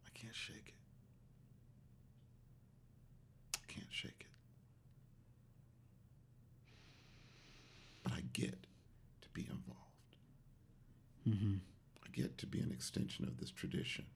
[0.06, 0.74] I can't shake it.
[3.56, 4.26] I can't shake it.
[8.04, 8.66] But I get
[9.22, 10.16] to be involved.
[11.28, 11.54] Mm-hmm.
[12.04, 14.06] I get to be an extension of this tradition.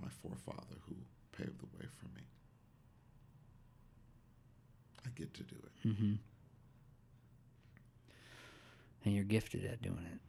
[0.00, 0.94] My forefather who
[1.32, 2.22] paved the way for me.
[5.04, 5.88] I get to do it.
[5.88, 6.14] Mm-hmm.
[9.04, 10.20] And you're gifted at doing it.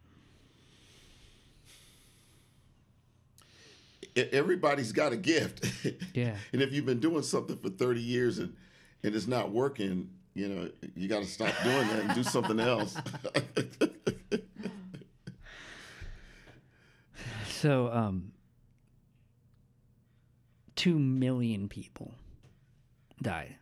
[4.16, 5.64] Everybody's got a gift.
[6.14, 6.36] Yeah.
[6.52, 8.54] and if you've been doing something for 30 years and,
[9.02, 12.58] and it's not working, you know, you got to stop doing that and do something
[12.60, 12.96] else.
[17.50, 18.30] So, um,
[20.76, 22.14] two million people
[23.20, 23.56] died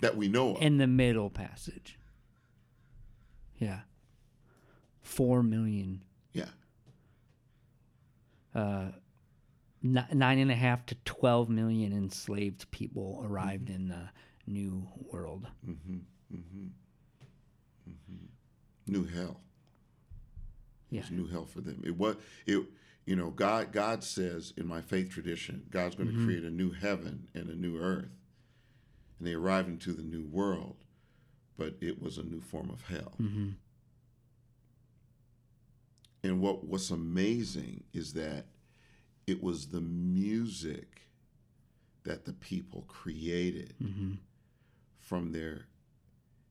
[0.00, 0.62] that we know of.
[0.62, 1.98] in the Middle Passage.
[3.58, 3.80] Yeah.
[5.02, 6.46] Four million, yeah.
[8.56, 8.88] Uh,
[9.82, 14.08] ni- nine and a half to twelve million enslaved people arrived in the
[14.46, 15.46] New World.
[15.68, 15.98] Mm-hmm,
[16.34, 16.66] mm-hmm,
[17.90, 18.92] mm-hmm.
[18.92, 19.40] New hell.
[20.90, 21.00] Yeah.
[21.00, 21.82] It's new hell for them.
[21.84, 22.16] It was
[22.46, 22.64] it
[23.04, 26.72] you know, God God says in my faith tradition, God's going to create a new
[26.72, 28.10] heaven and a new earth.
[29.18, 30.76] And they arrived into the new world,
[31.56, 33.14] but it was a new form of hell.
[36.22, 38.46] And what what's amazing is that
[39.26, 41.02] it was the music
[42.04, 44.14] that the people created mm-hmm.
[45.00, 45.66] from their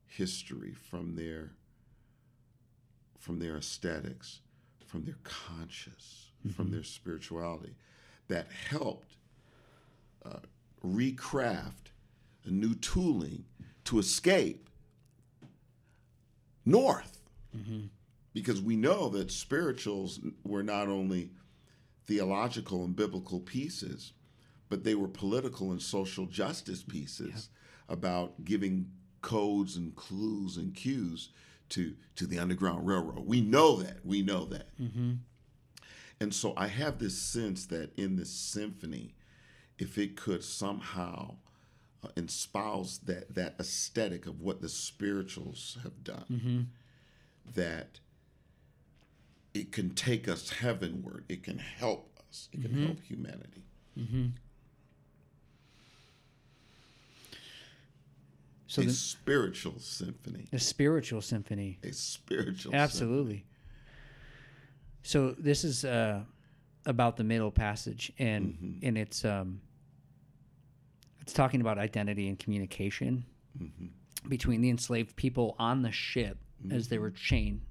[0.08, 1.52] history, from their
[3.20, 4.42] from their aesthetics,
[4.86, 6.76] from their conscious, from mm-hmm.
[6.76, 7.76] their spirituality,
[8.28, 9.16] that helped
[10.24, 10.40] uh,
[10.86, 11.92] recraft
[12.46, 13.46] a new tooling
[13.86, 14.70] to escape
[16.66, 17.20] north.
[17.56, 17.86] Mm-hmm.
[18.36, 21.32] Because we know that spirituals were not only
[22.06, 24.12] theological and biblical pieces,
[24.70, 27.50] but they were political and social justice pieces
[27.88, 31.30] about giving codes and clues and cues
[31.70, 33.26] to to the underground railroad.
[33.26, 34.06] We know that.
[34.06, 34.68] We know that.
[36.20, 39.16] And so I have this sense that in this symphony,
[39.80, 41.36] if it could somehow
[42.04, 46.26] uh, espouse that that aesthetic of what the spirituals have done,
[47.56, 48.00] that
[49.56, 51.24] it can take us heavenward.
[51.30, 52.50] It can help us.
[52.52, 53.04] It can help mm-hmm.
[53.04, 53.64] humanity.
[53.98, 54.26] Mm-hmm.
[58.68, 60.48] So a the, spiritual symphony.
[60.52, 61.80] the spiritual symphony.
[61.84, 62.76] A spiritual.
[62.76, 63.46] Absolutely.
[65.04, 66.22] So this is uh,
[66.86, 68.86] about the Middle Passage, and mm-hmm.
[68.86, 69.62] and it's um,
[71.22, 73.24] it's talking about identity and communication
[74.28, 76.38] between the enslaved people on the ship
[76.72, 77.62] as they were chained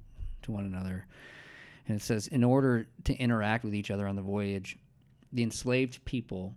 [0.43, 1.05] to one another.
[1.87, 4.79] And it says, in order to interact with each other on the voyage,
[5.33, 6.55] the enslaved people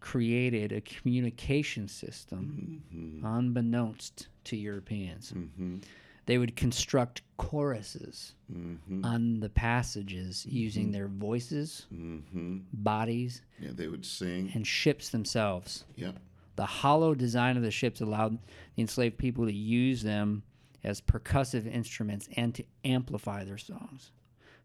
[0.00, 3.24] created a communication system mm-hmm.
[3.24, 5.32] unbeknownst to Europeans.
[5.32, 5.78] Mm-hmm.
[6.26, 9.04] They would construct choruses mm-hmm.
[9.04, 14.50] on the passages using their voices, bodies, Yeah, they would sing.
[14.54, 15.84] and ships themselves.
[15.96, 16.12] Yeah.
[16.56, 18.38] The hollow design of the ships allowed
[18.74, 20.42] the enslaved people to use them
[20.84, 24.10] as percussive instruments and to amplify their songs.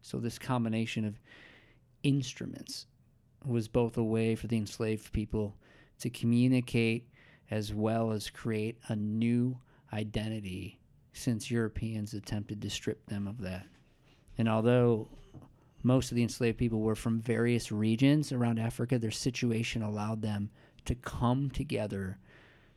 [0.04, 1.18] So, this combination of
[2.02, 2.84] instruments
[3.42, 5.56] was both a way for the enslaved people
[6.00, 7.08] to communicate
[7.50, 9.56] as well as create a new
[9.94, 10.78] identity
[11.14, 13.66] since Europeans attempted to strip them of that.
[14.36, 15.08] And although
[15.82, 20.50] most of the enslaved people were from various regions around Africa, their situation allowed them
[20.84, 22.18] to come together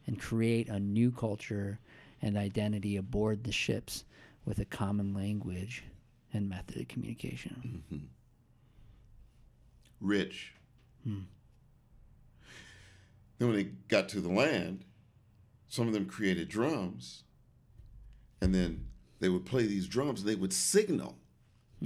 [0.06, 1.82] and create a new culture
[2.22, 4.06] and identity aboard the ships
[4.46, 5.84] with a common language
[6.34, 7.84] and method of communication.
[7.92, 8.06] Mm-hmm.
[10.00, 10.54] Rich.
[13.38, 14.84] Then when they got to the land,
[15.68, 17.24] some of them created drums,
[18.42, 18.88] and then
[19.20, 20.24] they would play these drums.
[20.24, 21.18] They would signal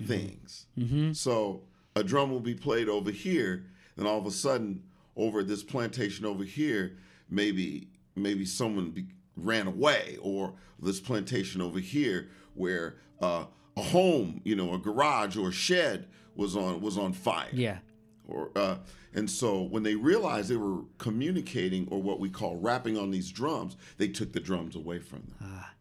[0.08, 0.66] things.
[1.14, 1.64] So
[1.96, 3.66] a drum will be played over here,
[3.98, 4.84] and all of a sudden,
[5.16, 6.98] over this plantation over here,
[7.30, 13.46] maybe maybe someone be, ran away, or this plantation over here where uh,
[13.82, 17.80] a home, you know, a garage or a shed was on was on fire Yeah.
[18.28, 18.78] or uh,
[19.14, 23.30] and so when they realized they were communicating or what we call rapping on these
[23.32, 25.36] drums, they took the drums away from them.
[25.42, 25.74] Ah.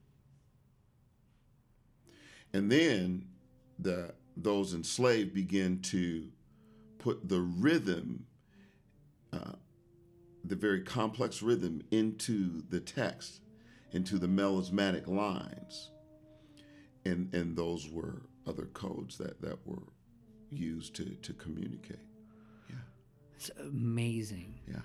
[2.52, 3.26] And then
[3.78, 6.28] the those enslaved begin to
[6.98, 8.26] put the rhythm,
[9.32, 9.52] uh,
[10.44, 13.40] the very complex rhythm, into the text,
[13.92, 15.89] into the melismatic lines,
[17.04, 19.82] and and those were other codes that that were
[20.50, 21.98] used to to communicate.
[22.68, 22.76] Yeah,
[23.36, 24.60] it's amazing.
[24.68, 24.80] Yeah.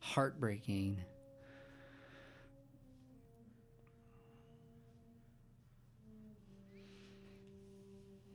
[0.00, 0.98] Heartbreaking.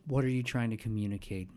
[0.07, 1.49] What are you trying to communicate?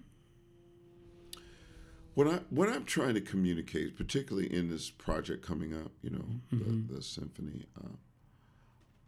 [2.15, 6.25] What I what I'm trying to communicate, particularly in this project coming up, you know,
[6.51, 7.97] the, the symphony, uh,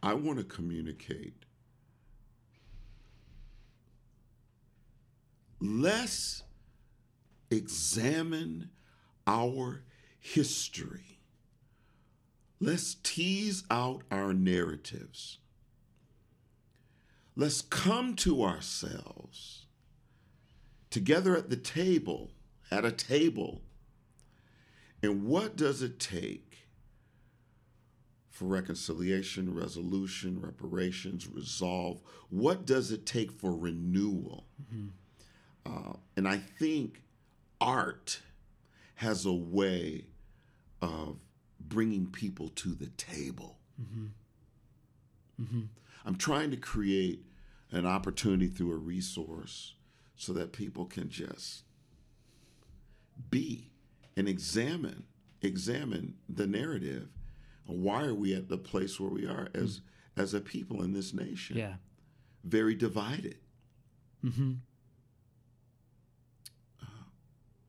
[0.01, 1.45] I want to communicate.
[5.59, 6.43] Let's
[7.49, 8.69] examine
[9.25, 9.83] our
[10.19, 11.19] history.
[12.59, 15.39] Let's tease out our narratives.
[17.35, 19.65] Let's come to ourselves
[20.89, 22.31] together at the table,
[22.71, 23.61] at a table.
[25.03, 26.69] And what does it take
[28.29, 32.01] for reconciliation, resolution, reparations, resolve?
[32.29, 34.47] What does it take for renewal?
[34.63, 34.87] Mm-hmm.
[35.65, 37.01] Uh, and I think
[37.59, 38.21] art
[38.95, 40.05] has a way
[40.81, 41.17] of
[41.59, 43.57] bringing people to the table.
[46.05, 47.25] I'm trying to create
[47.71, 49.73] an opportunity through a resource
[50.15, 51.63] so that people can just
[53.29, 53.71] be
[54.15, 55.05] and examine
[55.41, 57.09] examine the narrative.
[57.65, 59.81] Why are we at the place where we are as
[60.15, 61.57] as a people in this nation?
[61.57, 61.75] Yeah.
[62.43, 63.37] Very divided.
[64.23, 64.53] Mm-hmm.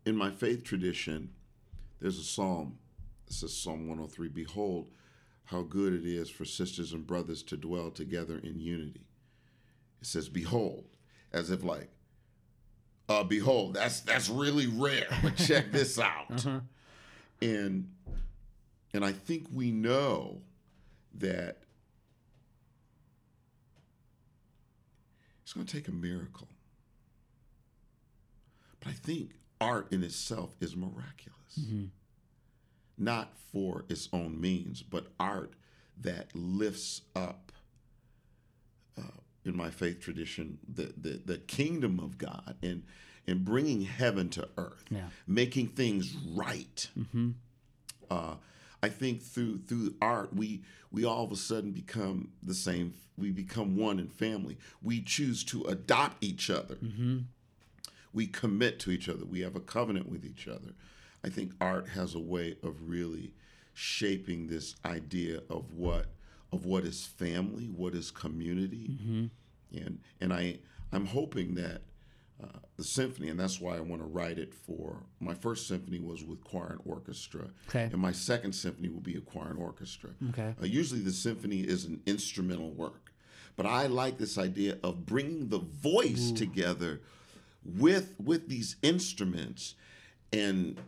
[0.06, 1.30] In my faith tradition,
[2.00, 2.78] there's a psalm.
[3.26, 4.88] It says Psalm 103 Behold,
[5.44, 9.04] how good it is for sisters and brothers to dwell together in unity.
[10.00, 10.84] It says, Behold,
[11.32, 11.90] as if like,
[13.08, 16.30] uh, behold, that's that's really rare, but check this out.
[16.30, 16.60] Uh-huh.
[17.42, 17.88] And
[18.94, 20.40] and I think we know
[21.14, 21.58] that
[25.42, 26.48] it's going to take a miracle.
[28.80, 29.30] But I think
[29.60, 31.58] art in itself is miraculous.
[32.98, 35.52] Not for its own means, but art
[36.00, 37.52] that lifts up,
[38.98, 39.02] uh,
[39.44, 42.82] in my faith tradition, the, the, the kingdom of God and,
[43.26, 45.08] and bringing heaven to earth, Yeah.
[45.26, 46.88] making things right.
[48.10, 48.34] Uh,
[48.82, 52.94] I think through through art, we we all of a sudden become the same.
[53.18, 54.58] We become one in family.
[54.82, 56.76] We choose to adopt each other
[58.16, 59.26] we commit to each other.
[59.26, 60.72] We have a covenant with each other.
[61.22, 63.34] I think art has a way of really
[63.74, 66.06] shaping this idea of what
[66.50, 69.30] of what is family, what is community,
[69.72, 70.58] and and I
[70.92, 71.82] I'm hoping that
[72.42, 72.46] uh,
[72.76, 76.24] the symphony, and that's why I want to write it for my first symphony was
[76.24, 77.84] with choir and orchestra, Okay.
[77.92, 80.10] and my second symphony will be a choir and orchestra.
[80.30, 80.54] Okay.
[80.62, 83.12] Uh, usually, the symphony is an instrumental work,
[83.56, 87.00] but I like this idea of bringing the voice together
[87.66, 89.74] with with these instruments
[90.32, 90.80] and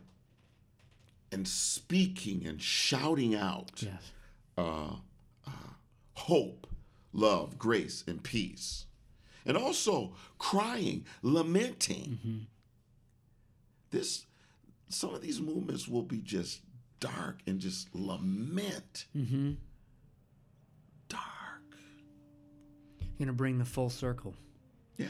[1.33, 4.13] and speaking and shouting out Yes.
[4.57, 4.95] uh,
[5.47, 5.51] uh,
[6.15, 6.67] hope,
[7.13, 8.87] love, grace, and peace,
[9.45, 12.47] and also crying, lamenting.
[13.91, 14.25] This
[14.89, 16.61] some of these movements will be just
[17.01, 19.07] dark and just lament.
[19.17, 19.53] Mm-hmm.
[21.09, 21.23] Dark.
[23.01, 24.35] You're gonna bring the full circle.
[24.97, 25.07] Yeah.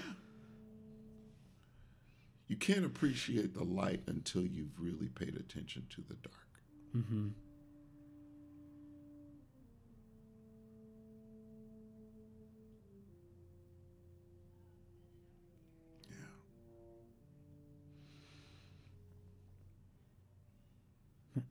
[2.48, 6.34] You can't appreciate the light until you've really paid attention to the dark.
[6.96, 7.28] Mm-hmm.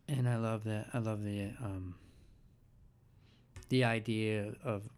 [0.10, 0.88] And I love that.
[0.94, 1.96] I love the um,
[3.70, 4.90] the idea of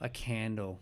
[0.00, 0.80] a candle,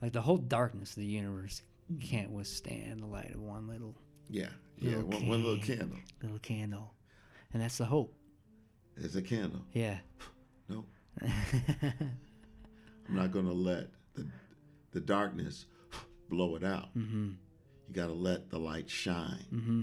[0.00, 1.62] like the whole darkness of the universe
[2.00, 3.94] can't withstand the light of one little
[4.28, 4.96] Yeah, yeah.
[4.96, 5.98] Little One, one little candle.
[6.22, 6.94] little candle,
[7.52, 8.12] and that's the hope.
[8.96, 9.62] It's a candle.
[9.72, 9.98] Yeah.
[10.68, 10.84] No,
[11.22, 12.10] I'm
[13.08, 14.26] not going to let the
[14.92, 15.66] the darkness
[16.28, 16.88] blow it out.
[16.96, 17.30] mm-hmm.
[17.88, 19.44] You got to let the light shine.
[19.54, 19.82] Mm-hmm.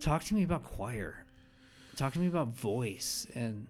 [0.00, 1.24] Talk to me about choir.
[1.96, 3.66] Talk to me about voice, and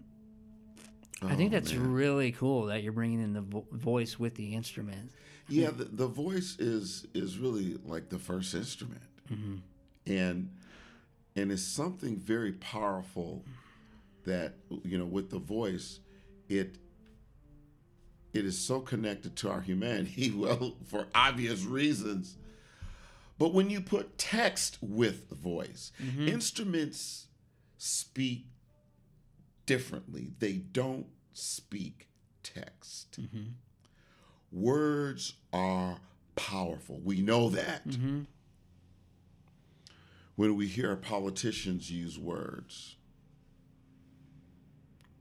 [1.23, 1.93] I think Oh, that's man.
[1.93, 5.11] really cool that you're bringing in the vo- voice with the instrument.
[5.49, 9.03] Yeah, the, the voice is is really like the first instrument,
[9.33, 9.57] mm-hmm.
[10.07, 10.51] and
[11.35, 13.45] and it's something very powerful
[14.25, 14.55] that
[14.85, 16.01] you know with the voice,
[16.49, 16.77] it
[18.33, 20.31] it is so connected to our humanity.
[20.37, 22.37] Well, for obvious reasons,
[23.39, 26.29] but when you put text with voice, mm-hmm.
[26.29, 27.27] instruments
[27.79, 28.47] speak
[29.69, 30.33] differently.
[30.39, 32.09] They don't speak
[32.43, 33.51] text mm-hmm.
[34.51, 36.01] words are
[36.35, 37.01] powerful.
[37.05, 37.87] We know that.
[37.87, 38.23] Mm-hmm.
[40.37, 42.97] When we hear politicians use words,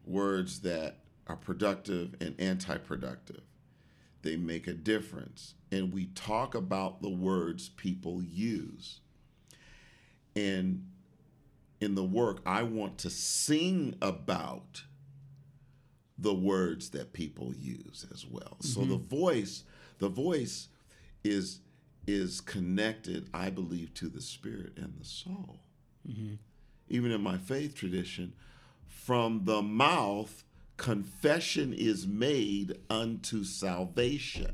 [0.06, 3.42] words that are productive and anti productive,
[4.22, 5.56] they make a difference.
[5.72, 9.02] And we talk about the words people use.
[10.36, 10.86] And
[11.80, 14.84] in the work, I want to sing about
[16.18, 18.58] the words that people use as well.
[18.62, 18.92] So mm-hmm.
[18.92, 19.64] the voice,
[20.00, 20.70] the voice
[21.24, 21.60] is
[22.08, 25.60] is connected, I believe, to the spirit and the soul.
[26.10, 26.36] Mm-hmm.
[26.88, 28.34] Even in my faith tradition,
[28.86, 30.46] from the mouth
[30.78, 34.54] confession is made unto salvation.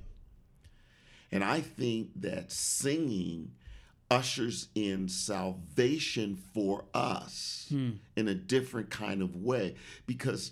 [1.32, 3.51] And I think that singing
[4.14, 7.68] ushers in salvation for us
[8.16, 10.51] in a different kind of way because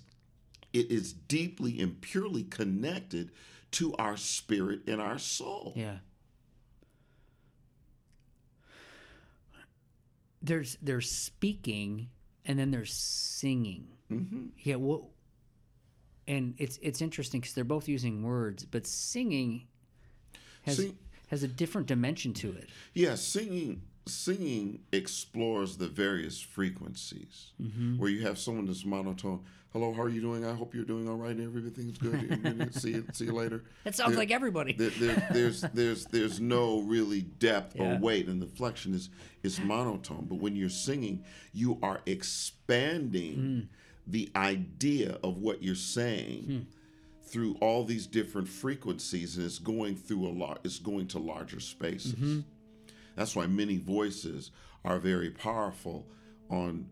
[0.73, 3.31] it is deeply and purely connected
[3.71, 5.73] to our spirit and our soul.
[5.75, 5.97] Yeah.
[10.41, 12.09] There's there's speaking
[12.45, 13.87] and then there's singing.
[14.07, 15.09] hmm Yeah, well,
[16.27, 19.67] and it's it's interesting because they're both using words, but singing
[20.63, 20.97] has Sing-
[21.31, 22.69] has a different dimension to it.
[22.93, 27.51] Yeah, singing singing explores the various frequencies
[27.97, 29.39] where you have someone that's monotone.
[29.71, 30.43] Hello, how are you doing?
[30.43, 31.39] I hope you're doing all right.
[31.39, 32.73] Everything's good.
[32.75, 33.05] see you.
[33.13, 33.63] See you later.
[33.85, 34.73] That sounds There- like everybody.
[34.73, 37.95] there, there, there's there's there's no really depth Yeah.
[37.95, 39.09] or weight, and the flexion is
[39.43, 40.25] is monotone.
[40.27, 41.23] But when you're singing,
[41.53, 43.59] you are expanding Hmm.
[44.11, 46.59] the idea of what you're saying Hmm.
[47.31, 50.59] Through all these different frequencies, and it's going through a lot.
[50.63, 52.13] It's going to larger spaces.
[52.13, 52.39] Mm-hmm.
[53.15, 54.51] That's why many voices
[54.83, 56.07] are very powerful
[56.49, 56.89] on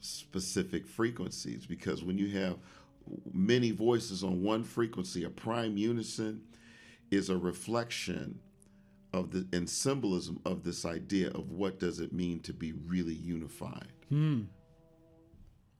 [0.00, 2.56] specific frequencies because when you have
[3.32, 6.42] many voices on one frequency, a prime unison
[7.10, 8.38] is a reflection
[9.12, 13.14] of the and symbolism of this idea of what does it mean to be really
[13.14, 13.88] unified.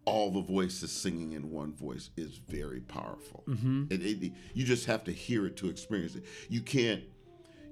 [0.07, 3.45] All the voices singing in one voice is very powerful.
[3.91, 6.25] It- it- you just have to hear it to experience it.
[6.49, 7.05] You can't,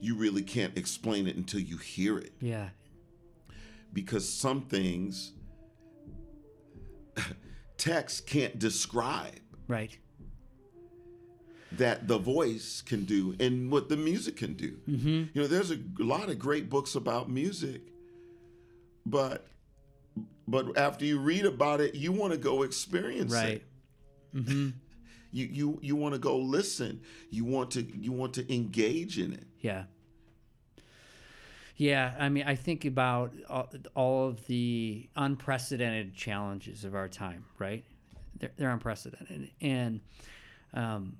[0.01, 2.71] you really can't explain it until you hear it Yeah.
[3.93, 5.33] because some things
[7.77, 9.99] text can't describe Right.
[11.73, 14.79] that the voice can do and what the music can do.
[14.89, 15.09] Mm-hmm.
[15.35, 17.83] You know, there's a lot of great books about music,
[19.05, 19.49] but
[20.47, 23.63] but after you read about it, you want to go experience Right.
[24.35, 24.73] it.
[25.31, 27.03] You you you want to go listen.
[27.29, 29.47] You want to you want to engage in it.
[29.61, 29.85] Yeah.
[31.77, 37.45] Yeah, I mean, I think about all, all of the unprecedented challenges of our time,
[37.59, 37.85] right?
[38.41, 39.51] They're, they're unprecedented.
[39.61, 40.01] And
[40.75, 41.19] um,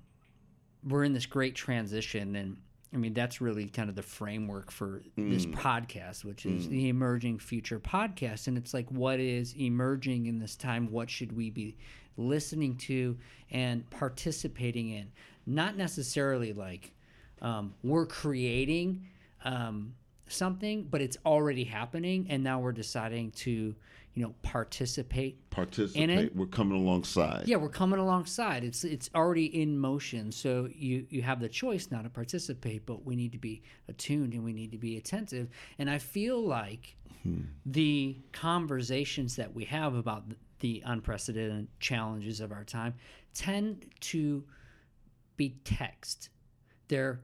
[0.83, 2.35] we're in this great transition.
[2.35, 2.57] And
[2.93, 7.37] I mean, that's really kind of the framework for this podcast, which is the Emerging
[7.37, 8.47] Future Podcast.
[8.47, 10.89] And it's like, what is emerging in this time?
[10.91, 11.77] What should we be
[12.17, 13.15] listening to
[13.51, 15.11] and participating in?
[15.45, 16.91] Not necessarily like
[17.43, 19.05] um, we're creating
[19.45, 19.93] um,
[20.29, 22.27] something, but it's already happening.
[22.29, 23.75] And now we're deciding to,
[24.13, 26.35] you know, participate Participate.
[26.35, 27.47] We're coming alongside.
[27.47, 28.63] yeah, we're coming alongside.
[28.63, 30.31] It's it's already in motion.
[30.31, 34.33] So you you have the choice now to participate, but we need to be attuned
[34.33, 35.49] and we need to be attentive.
[35.77, 37.41] And I feel like hmm.
[37.65, 40.23] the conversations that we have about
[40.59, 42.93] the unprecedented challenges of our time
[43.33, 44.43] tend to
[45.35, 46.29] be text.
[46.87, 47.21] They're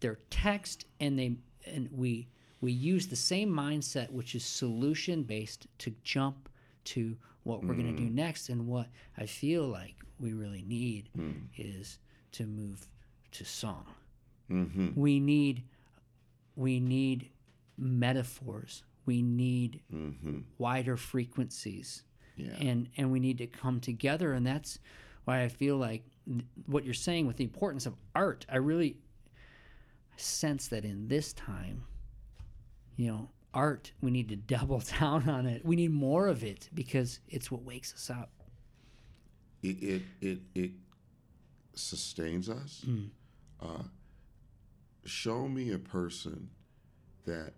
[0.00, 1.36] they're text and they
[1.66, 2.28] and we
[2.60, 6.48] we use the same mindset which is solution based to jump
[6.84, 8.48] to what we're going to do next.
[8.50, 8.86] And what
[9.18, 11.08] I feel like we really need
[11.56, 11.98] is
[12.32, 12.86] to move
[13.32, 13.84] to song.
[14.50, 14.90] Mm-hmm.
[14.94, 15.64] We need
[16.54, 17.30] we need
[17.76, 18.84] metaphors.
[19.06, 20.38] We need Mm-hmm.
[20.58, 22.04] wider frequencies
[22.36, 22.54] Yeah.
[22.60, 24.78] and and we need to come together and that's
[25.24, 26.02] why i feel like
[26.66, 28.96] what you're saying with the importance of art i really
[30.16, 31.84] sense that in this time
[32.96, 36.68] you know art we need to double down on it we need more of it
[36.74, 38.30] because it's what wakes us up
[39.62, 40.70] it it it, it
[41.74, 42.84] sustains us.
[43.60, 43.82] Uh,
[45.04, 46.50] show me a person
[47.24, 47.52] that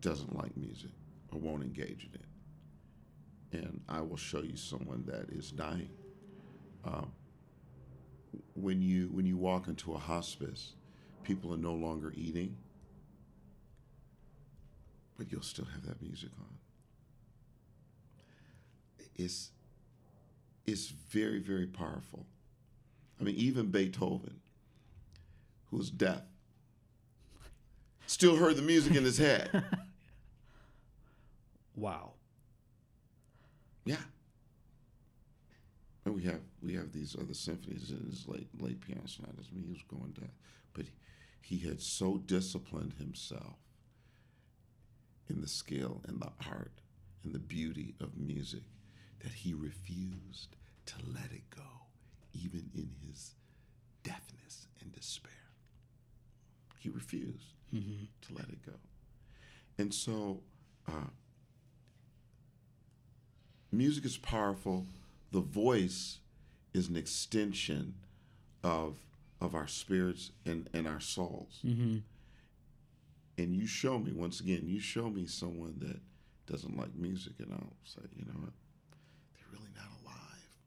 [0.00, 0.90] doesn't like music
[1.32, 5.90] or won't engage in it, and I will show you someone that is dying.
[6.84, 7.12] Um,
[8.54, 10.74] when you when you walk into a hospice,
[11.24, 12.56] people are no longer eating,
[15.16, 16.54] but you'll still have that music on.
[19.16, 19.50] It's
[20.66, 22.26] it's very, very powerful.
[23.20, 24.40] I mean, even Beethoven,
[25.70, 26.22] who was deaf,
[28.06, 29.64] still heard the music in his head.
[31.76, 32.12] wow
[33.84, 33.96] yeah.
[36.04, 39.48] And we have we have these other symphonies in his late late piano sonatas.
[39.50, 40.30] I mean, he was going deaf,
[40.72, 40.90] but he
[41.58, 43.56] had so disciplined himself
[45.28, 46.80] in the skill and the art
[47.22, 48.62] and the beauty of music
[49.20, 51.62] that he refused to let it go,
[52.32, 53.34] even in his
[54.02, 55.32] deafness and despair.
[56.78, 58.74] He refused to let it go.
[59.78, 60.40] And so,
[60.86, 61.10] uh,
[63.72, 64.86] music is powerful.
[65.32, 66.18] The voice
[66.74, 67.94] is an extension
[68.62, 68.96] of
[69.44, 71.60] of our spirits and, and our souls.
[71.64, 71.98] mm-hmm.
[73.36, 76.00] And you show me once again, you show me someone that
[76.50, 78.52] doesn't like music, and I'll say, you know what,
[79.34, 80.58] they're really not alive.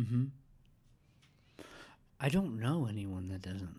[0.00, 0.24] Mm-hmm.
[2.18, 3.78] i don't know anyone that doesn't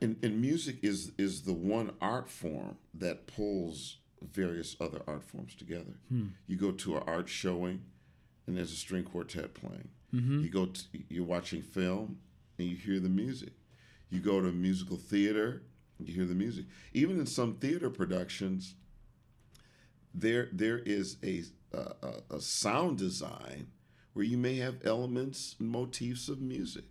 [0.00, 5.54] And, and music is is the one art form that pulls various other art forms
[5.54, 5.98] together.
[6.46, 7.82] You go to an art showing,
[8.46, 9.88] and there's a string quartet playing.
[10.44, 12.18] You go to, you're watching film,
[12.58, 13.52] and you hear the music.
[14.10, 15.62] You go to a musical theater,
[15.98, 16.66] you hear the music.
[16.92, 18.74] Even in some theater productions,
[20.14, 21.42] there there is a
[21.72, 23.68] a, a sound design
[24.12, 26.84] where you may have elements and motifs of music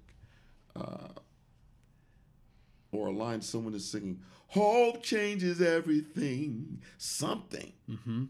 [2.91, 7.73] or a line someone is singing, hope changes everything, something.
[7.89, 8.25] mm-hmm.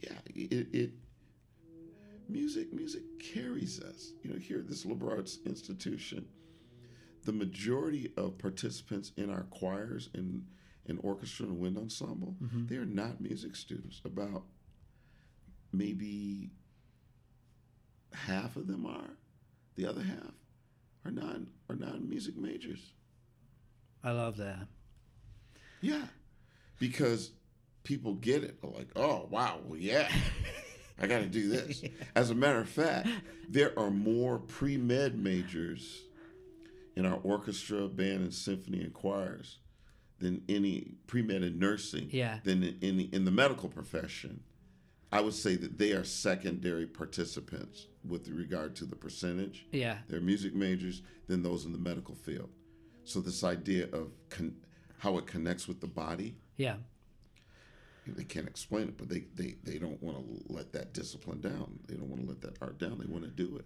[0.00, 0.90] Yeah, it, it
[2.28, 4.12] music music carries us.
[4.22, 6.26] You know, here at this liberal arts institution,
[7.24, 10.44] the majority of participants in our choirs and
[10.86, 12.66] and orchestra and wind ensemble, mm-hmm.
[12.66, 14.00] they are not music students.
[14.04, 14.44] About
[15.72, 16.50] maybe
[18.12, 19.16] half of them are.
[19.76, 20.34] The other half
[21.04, 22.92] are non are non music majors.
[24.02, 24.66] i love that
[25.80, 26.06] Yeah,
[26.78, 27.30] because
[27.82, 28.60] people get it.
[28.60, 30.08] They're like, oh wow, well yeah,
[31.00, 31.82] I got to do this.
[32.14, 33.08] As a matter of fact,
[33.48, 36.02] there are more pre med majors
[36.96, 39.58] in our orchestra, band, and symphony and choirs
[40.20, 42.08] than any pre med in nursing.
[42.10, 42.38] Yeah.
[42.44, 44.42] Than in, in in the medical profession.
[45.12, 49.64] I would say that they are secondary participants with regard to the percentage.
[49.70, 52.50] yeah They're music majors than those in the medical field.
[53.04, 54.56] So this idea of con-
[54.98, 56.76] how it connects with the body, yeah
[58.06, 61.78] they can't explain it, but they, they, they don't want to let that discipline down.
[61.86, 62.98] They don't want to let that art down.
[62.98, 63.64] They want to do it.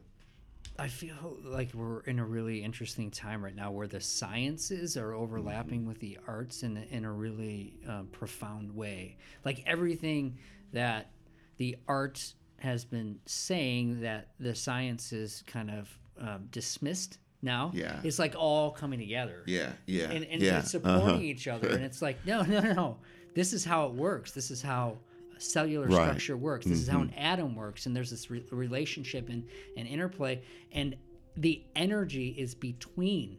[0.81, 5.13] I feel like we're in a really interesting time right now where the sciences are
[5.13, 9.17] overlapping with the arts in, a- in a really um, profound way.
[9.45, 10.39] Like everything
[10.73, 11.11] that
[11.57, 18.01] the arts has been saying that the sciences kind of um, dismissed now, Yeah.
[18.03, 19.43] it's like all coming together.
[19.47, 20.61] Yeah, yeah, And, and yeah.
[20.63, 21.21] supporting uh-huh.
[21.21, 21.69] each other.
[21.79, 22.97] And it's like, no, no, no.
[23.39, 24.33] This is how it works.
[24.33, 24.99] This is how
[25.39, 26.09] cellular Right.
[26.09, 26.67] structure works.
[26.67, 27.87] This is how an atom works.
[27.87, 30.43] And there's this re- relationship and, and interplay.
[30.73, 30.97] And
[31.37, 33.39] the energy is between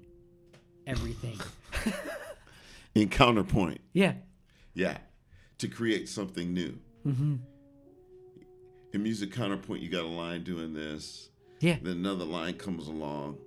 [0.88, 1.38] everything.
[2.95, 4.14] In counterpoint, yeah.
[4.74, 5.00] yeah,
[5.58, 6.80] to create something new.
[7.06, 7.36] Mm-hmm.
[8.93, 11.30] In music counterpoint, you got a line doing this,
[11.60, 11.76] Yeah.
[11.82, 13.38] then another line comes along,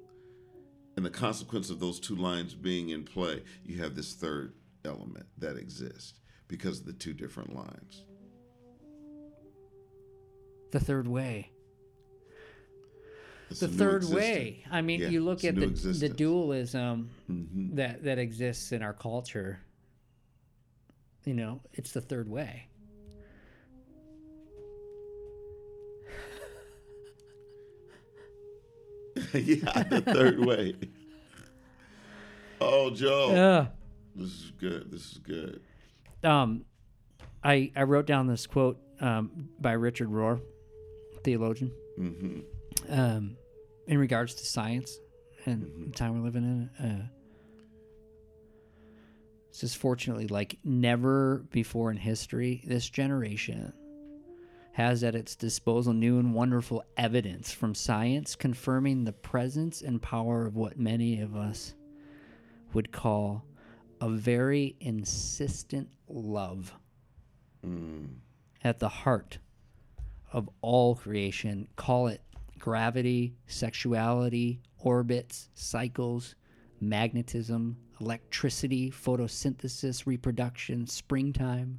[0.98, 4.52] and the consequence of those two lines being in play, you have this third
[4.84, 6.21] element that exists
[6.52, 8.04] because of the two different lines.
[10.70, 11.50] The third way.
[13.50, 14.62] It's the third way.
[14.70, 17.76] I mean, yeah, you look at the, the dualism mm-hmm.
[17.76, 19.60] that, that exists in our culture,
[21.24, 22.66] you know, it's the third way.
[29.32, 30.74] yeah, the third way.
[32.64, 33.32] Oh, Joe.
[33.32, 33.66] Yeah.
[34.14, 34.88] This is good.
[34.88, 35.62] This is good.
[36.24, 36.64] Um,
[37.42, 40.40] I I wrote down this quote um, by Richard Rohr,
[41.24, 42.40] theologian, hmm
[42.88, 43.36] um,
[43.86, 44.98] in regards to science
[45.44, 46.44] and the time we're living
[46.78, 46.84] in.
[46.84, 47.06] Uh,
[49.48, 53.72] it says, fortunately, like never before in history, this generation
[54.72, 60.46] has at its disposal new and wonderful evidence from science confirming the presence and power
[60.46, 61.74] of what many of us
[62.72, 63.44] would call
[64.02, 66.74] a very insistent love
[67.64, 68.16] Mm.
[68.64, 69.38] at the heart
[70.32, 71.68] of all creation.
[71.76, 72.20] Call it
[72.58, 76.34] gravity, sexuality, orbits, cycles,
[76.80, 81.78] magnetism, electricity, photosynthesis, reproduction, springtime,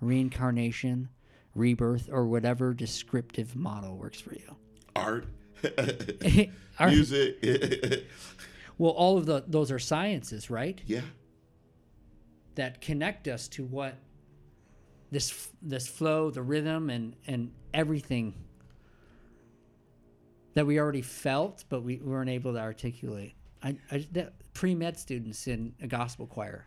[0.00, 1.08] reincarnation,
[1.54, 4.56] rebirth, or whatever descriptive model works for you.
[4.96, 5.26] Art,
[6.80, 7.38] Our- music.
[8.78, 10.80] well, all of the, those are sciences, right?
[10.86, 11.02] yeah.
[12.56, 13.94] That connect us to what
[15.10, 18.34] this this flow, the rhythm, and and everything
[20.54, 23.34] that we already felt, but we weren't able to articulate.
[23.62, 26.66] I, I that pre med students in a gospel choir.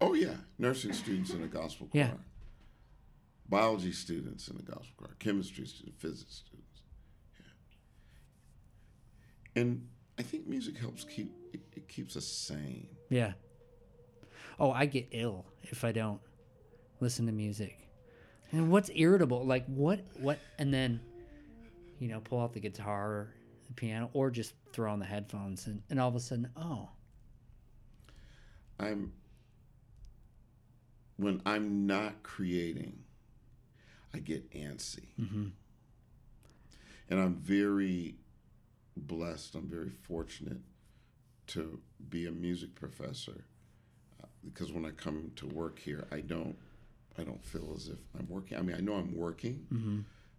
[0.00, 2.02] Oh yeah, nursing students in a gospel choir.
[2.02, 2.12] Yeah.
[3.48, 6.82] Biology students in the gospel choir, chemistry students, physics students.
[9.54, 9.62] Yeah.
[9.62, 12.88] And I think music helps keep it, it keeps us sane.
[13.08, 13.32] Yeah.
[14.60, 16.20] Oh, I get ill if I don't
[17.00, 17.88] listen to music.
[18.52, 19.46] And what's irritable?
[19.46, 20.00] Like what?
[20.18, 20.38] What?
[20.58, 21.00] And then,
[21.98, 23.34] you know, pull out the guitar, or
[23.66, 26.90] the piano, or just throw on the headphones, and, and all of a sudden, oh,
[28.78, 29.12] I'm
[31.16, 32.98] when I'm not creating,
[34.14, 35.08] I get antsy.
[35.20, 35.48] Mm-hmm.
[37.10, 38.16] And I'm very
[38.96, 39.54] blessed.
[39.54, 40.60] I'm very fortunate
[41.48, 43.44] to be a music professor
[44.44, 46.56] because when I come to work here, I don't
[47.18, 48.56] I don't feel as if I'm working.
[48.56, 49.66] I mean, I know I'm working,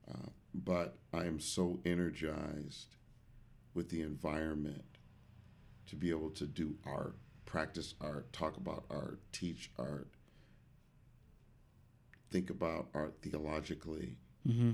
[0.10, 2.96] uh, but I am so energized
[3.74, 4.84] with the environment
[5.88, 10.08] to be able to do art, practice art, talk about art, teach art,
[12.32, 14.16] think about art theologically,
[14.48, 14.72] mm-hmm.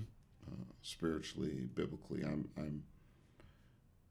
[0.48, 2.24] uh, spiritually, biblically.
[2.24, 2.84] I'm I'm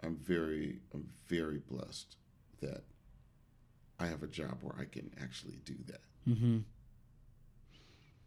[0.02, 2.16] I'm very I'm very blessed
[2.60, 2.82] that
[3.98, 6.58] I have a job where I can actually do that, Mm-hmm.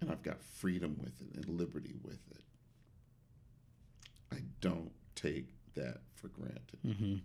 [0.01, 2.43] and I've got freedom with it and liberty with it.
[4.32, 6.80] I don't take that for granted.
[6.86, 7.15] Mm-hmm.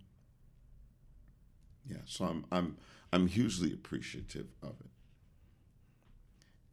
[1.89, 2.77] Yeah, so I'm I'm
[3.13, 4.91] I'm hugely appreciative of it.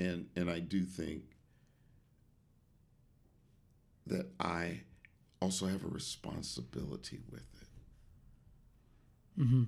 [0.05, 1.23] And and I do think
[4.07, 4.81] that I
[5.41, 7.69] also have a responsibility with it.
[9.43, 9.63] Mm-hmm.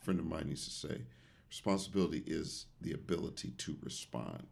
[0.00, 1.02] A friend of mine used to say,
[1.48, 4.46] responsibility is the ability to respond.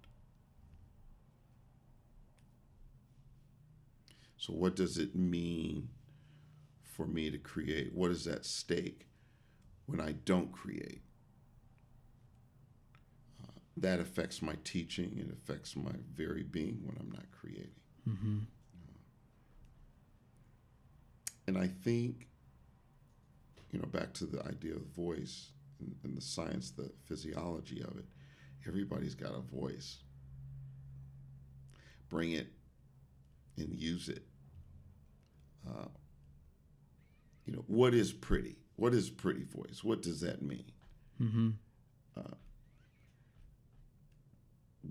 [4.36, 5.88] So what does it mean
[6.82, 7.94] for me to create?
[7.94, 9.06] What is at stake
[9.86, 11.00] when I don't create?
[13.42, 15.16] Uh, that affects my teaching.
[15.18, 17.70] It affects my very being when I'm not creating.
[18.08, 18.38] Mm-hmm.
[21.46, 22.28] And I think,
[23.72, 25.52] you know, back to the idea of voice
[25.84, 28.06] and, and the science, the physiology of it,
[28.66, 29.98] everybody's got a voice.
[32.08, 32.48] Bring it
[33.56, 34.24] and use it.
[35.68, 35.88] Uh,
[37.46, 38.56] you know, what is pretty?
[38.76, 39.84] What is pretty voice?
[39.84, 40.64] What does that mean?
[41.20, 41.50] Mm-hmm.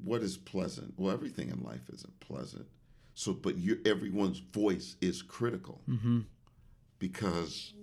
[0.04, 0.94] What is pleasant?
[0.98, 2.66] Well, everything in life isn't pleasant.
[3.16, 5.82] So, but you, everyone's voice is critical.
[5.89, 6.22] Mm-hmm.
[7.00, 7.74] because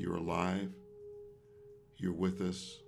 [0.00, 0.72] you're alive,
[1.98, 2.78] you're with us,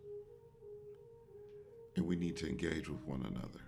[1.94, 3.60] and we need to engage with one another.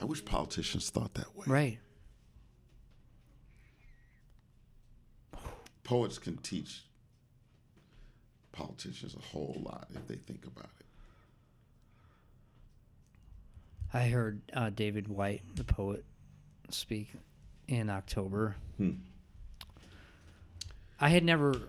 [0.00, 1.44] I wish politicians thought that way.
[1.46, 1.78] Right.
[5.84, 6.84] Poets can teach
[8.52, 10.86] politicians a whole lot if they think about it.
[13.92, 16.04] I heard uh, David Whyte, the poet,
[16.70, 17.12] speak
[17.66, 18.56] in October.
[18.78, 18.92] Hmm.
[20.98, 21.68] I had never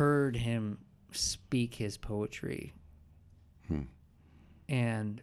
[0.00, 0.78] heard him
[1.12, 2.72] speak his poetry.
[3.68, 3.82] Hmm.
[4.66, 5.20] And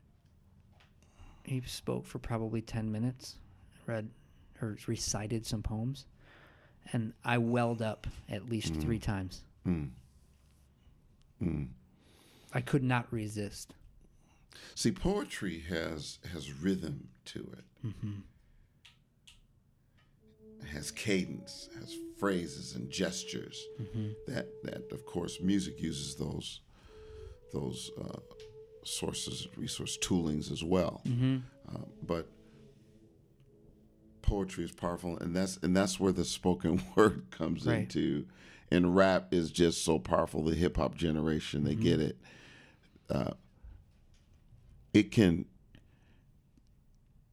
[1.41, 3.37] he spoke for probably 10 minutes,
[3.87, 4.11] read
[4.61, 6.05] or recited some poems.
[6.93, 9.41] And I welled up at least three times.
[9.67, 9.89] Mm.
[11.41, 11.69] Mm.
[12.53, 13.73] I could not resist.
[14.75, 17.65] See, poetry has has rhythm to it.
[17.87, 18.19] Mm-hmm.
[20.67, 23.63] has cadence, has phrases and gestures.
[24.27, 26.61] That that of course music uses those
[27.53, 28.19] those uh,
[28.83, 31.01] sources, resource toolings as well.
[31.69, 32.27] Uh, but
[34.21, 37.79] poetry is powerful, and that's and that's where the spoken word comes Right.
[37.79, 38.25] into.
[38.69, 40.43] And rap is just so powerful.
[40.43, 42.17] The hip hop generation, they get it.
[43.09, 43.31] Uh,
[44.93, 45.45] it can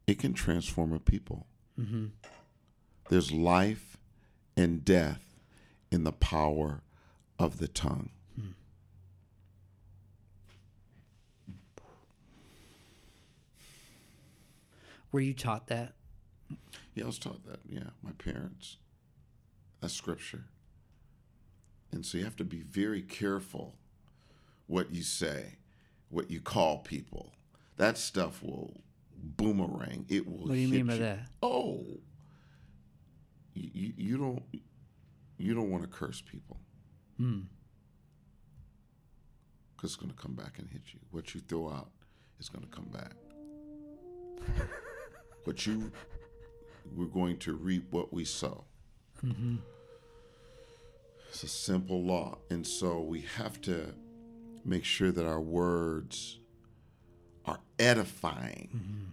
[0.06, 1.46] it can transform a people.
[3.10, 3.93] There's life
[4.56, 5.36] and death
[5.90, 6.82] in the power
[7.38, 8.10] of the tongue.
[15.12, 15.92] Were you taught that?
[16.96, 17.60] Yeah, I was taught that.
[17.68, 18.78] Yeah, my parents.
[19.80, 20.46] That's scripture.
[21.92, 23.76] And so you have to be very careful
[24.66, 25.58] what you say,
[26.08, 27.32] what you call people.
[27.76, 28.80] That stuff will
[29.16, 30.04] boomerang.
[30.08, 30.48] It will.
[30.48, 31.28] What do you mean by that?
[31.40, 31.84] Oh,
[33.54, 34.42] you, you, don't
[35.38, 36.58] you don't want to curse people
[37.16, 37.42] Hmm.
[39.76, 41.00] because it's going to come back and hit you.
[41.12, 41.90] What you throw out
[42.40, 43.12] is going to come back.
[45.44, 45.92] what you
[46.96, 48.64] we're going to reap what we sow.
[51.30, 53.94] It's a simple law, and so we have to
[54.64, 56.38] make sure that our words
[57.46, 59.12] are edifying.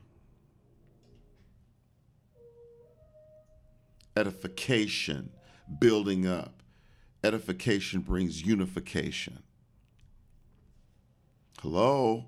[4.15, 5.31] Edification,
[5.79, 6.61] building up.
[7.23, 9.39] Edification brings unification.
[11.61, 12.25] Hello?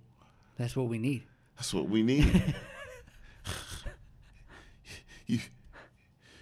[0.57, 1.23] That's what we need.
[1.57, 2.55] That's what we need.
[5.27, 5.39] you,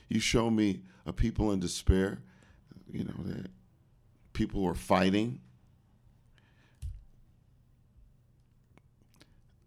[0.09, 2.21] you show me a people in despair,
[2.91, 3.49] you know, that
[4.33, 5.39] people are fighting.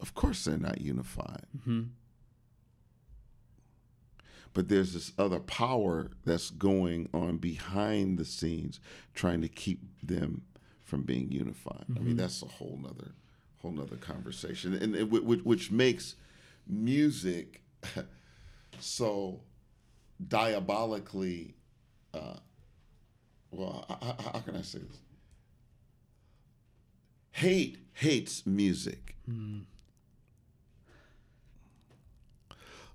[0.00, 1.46] Of course, they're not unified.
[1.58, 1.82] Mm-hmm.
[4.54, 8.80] But there's this other power that's going on behind the scenes,
[9.14, 10.42] trying to keep them
[10.84, 11.84] from being unified.
[11.96, 13.10] I mean, that's a whole nother,
[13.60, 16.14] whole nother conversation, and it, which, which makes
[16.68, 17.62] music
[18.78, 19.40] so
[20.28, 21.54] diabolically.
[22.12, 22.36] Uh,
[23.50, 24.98] well, h- h- how can I say this?
[27.32, 29.16] Hate hates music.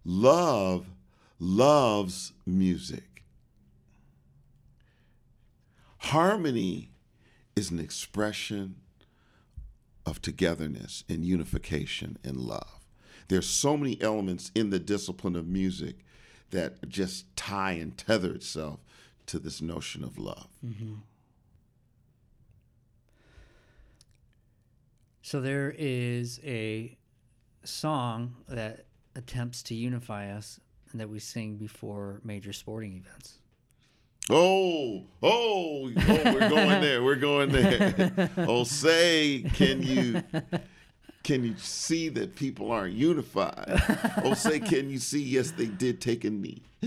[0.06, 0.86] Love
[1.40, 3.24] loves music.
[6.00, 6.92] Harmony
[7.56, 8.76] is an expression
[10.06, 12.80] of togetherness and unification and love.
[13.28, 15.98] There's so many elements in the discipline of music
[16.52, 18.80] that just tie and tether itself
[19.28, 20.48] to this notion of love.
[20.66, 20.96] Mm-hmm.
[25.22, 26.98] So there is a
[27.64, 28.86] song that
[29.16, 30.60] attempts to unify us
[30.96, 33.40] that we sing before major sporting events.
[34.32, 37.04] Oh, oh, oh, we're going there.
[37.04, 38.30] We're going there.
[38.38, 40.22] Oh, say, can you
[41.24, 43.82] can you see that people aren't unified?
[44.24, 45.22] Oh, say, can you see?
[45.22, 46.64] Yes, they did take a knee.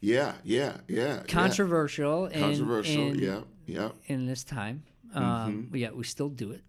[0.00, 1.22] yeah, yeah, yeah.
[1.28, 2.36] Controversial, yeah.
[2.36, 3.08] in, Controversial.
[3.08, 3.90] in, yeah, yeah.
[4.06, 4.82] in this time.
[5.14, 6.62] Um, Yet we still do it.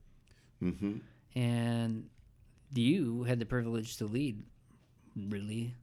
[0.63, 0.97] Mm-hmm.
[1.35, 2.09] And
[2.73, 4.43] you had the privilege to lead
[5.29, 5.75] really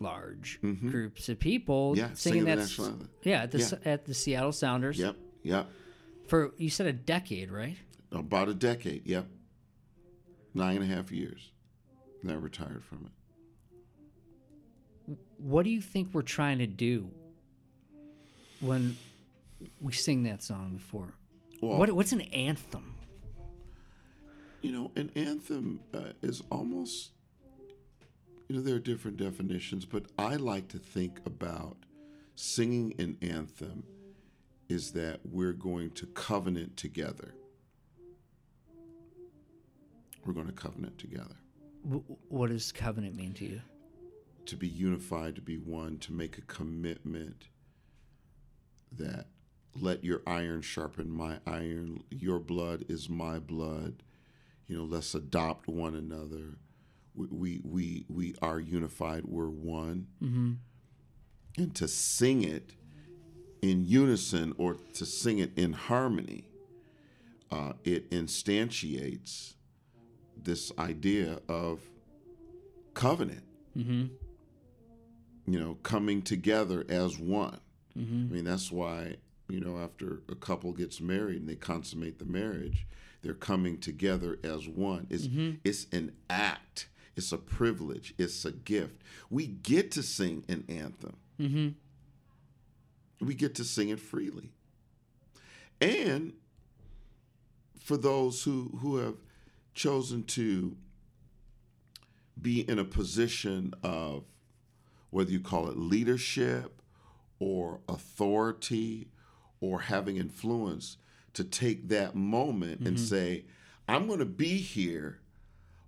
[0.00, 2.00] large groups of people Mm-hmm.
[2.00, 3.08] Yeah, singing singing that.
[3.22, 3.92] Yeah, at the Yeah.
[3.92, 5.66] At the Seattle Sounders Yep, yep.
[6.26, 7.76] for you said a decade, right?
[8.12, 9.06] About a decade.
[9.06, 9.26] Yep.
[10.54, 11.50] Nine and a half years.
[12.22, 13.12] And I retired from it.
[15.38, 17.10] What do you think we're trying to do
[18.60, 18.96] when
[19.80, 21.14] we sing that song before?
[21.60, 22.94] Well, What what's an anthem?
[24.62, 27.10] You know, an anthem uh, is almost,
[28.48, 31.76] you know, there are different definitions, but I like to think about
[32.34, 33.84] singing an anthem
[34.68, 37.34] is that we're going to covenant together.
[40.24, 41.36] We're going to covenant together
[42.28, 43.60] what does covenant mean to you?
[44.46, 47.48] to be unified, to be one, to make a commitment
[48.92, 49.26] that
[49.74, 54.02] let your iron sharpen my iron, your blood is my blood.
[54.66, 56.58] You know, let's adopt one another.
[57.14, 59.24] We we we, are unified.
[59.24, 60.08] We're one.
[60.22, 60.52] Mm-hmm.
[61.56, 62.72] And to sing it
[63.62, 66.48] in unison or to sing it in harmony,
[67.52, 69.54] uh, it instantiates
[70.36, 71.80] this idea of
[72.94, 73.44] covenant
[73.76, 74.06] mm-hmm.
[75.46, 77.60] you know, coming together as one.
[77.98, 78.26] Mm-hmm.
[78.30, 79.16] I mean, that's why,
[79.48, 82.86] you know, after a couple gets married and they consummate the marriage,
[83.22, 85.06] they're coming together as one.
[85.10, 85.28] It's
[85.64, 86.88] it's an act.
[87.16, 88.14] It's a privilege.
[88.18, 89.02] It's a gift.
[89.30, 91.16] We get to sing an anthem.
[91.40, 93.26] Mm-hmm.
[93.26, 94.50] We get to sing it freely.
[95.80, 96.34] And
[97.80, 99.16] for those who, who have
[99.74, 100.76] chosen to
[102.40, 104.24] be in a position of
[105.10, 106.82] whether you call it leadership
[107.38, 109.08] or authority
[109.60, 110.96] or having influence,
[111.34, 113.44] to take that moment and say,
[113.88, 115.18] I'm going to be here,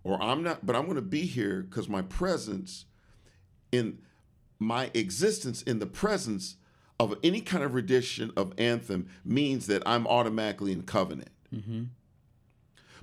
[0.07, 2.85] or I'm not, but I'm going to be here because my presence
[3.73, 3.99] in
[4.61, 6.57] my existence in the presence
[7.01, 11.31] of any kind of rendition of anthem means that I'm automatically in covenant.
[11.53, 11.85] Mm-hmm.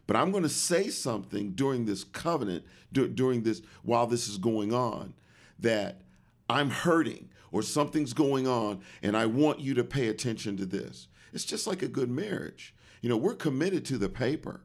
[0.08, 4.38] But I'm going to say something during this covenant, dur- during this, while this is
[4.38, 5.14] going on,
[5.60, 6.02] that
[6.50, 11.08] I'm hurting or something's going on, and I want you to pay attention to this.
[11.34, 12.74] It's just like a good marriage.
[13.02, 14.62] You know, we're committed to the paper.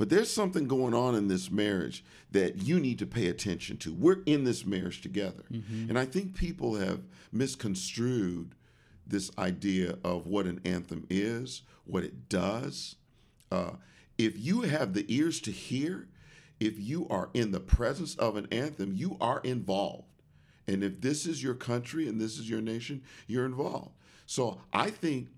[0.00, 3.92] But there's something going on in this marriage that you need to pay attention to.
[3.92, 5.42] We're in this marriage together.
[5.90, 8.54] And I think people have misconstrued
[9.06, 12.96] this idea of what an anthem is, what it does.
[13.52, 13.72] Uh,
[14.16, 16.08] if you have the ears to hear,
[16.60, 20.08] if you are in the presence of an anthem, you are involved.
[20.66, 23.90] And if this is your country and this is your nation, you're involved.
[24.24, 25.28] So I think,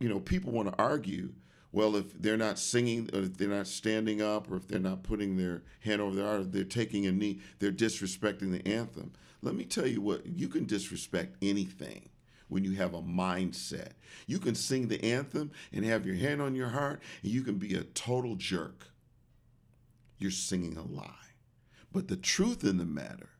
[0.00, 1.30] you know, people want to argue,
[1.74, 5.02] well, if they're not singing, or if they're not standing up, or if they're not
[5.02, 9.12] putting their hand over their heart, they're taking a knee, they're disrespecting the anthem.
[9.42, 12.10] Let me tell you what, you can disrespect anything
[12.46, 13.90] when you have a mindset.
[14.28, 17.56] You can sing the anthem and have your hand on your heart, and you can
[17.56, 18.86] be a total jerk.
[20.18, 21.10] You're singing a lie.
[21.90, 23.30] But the truth in the matter,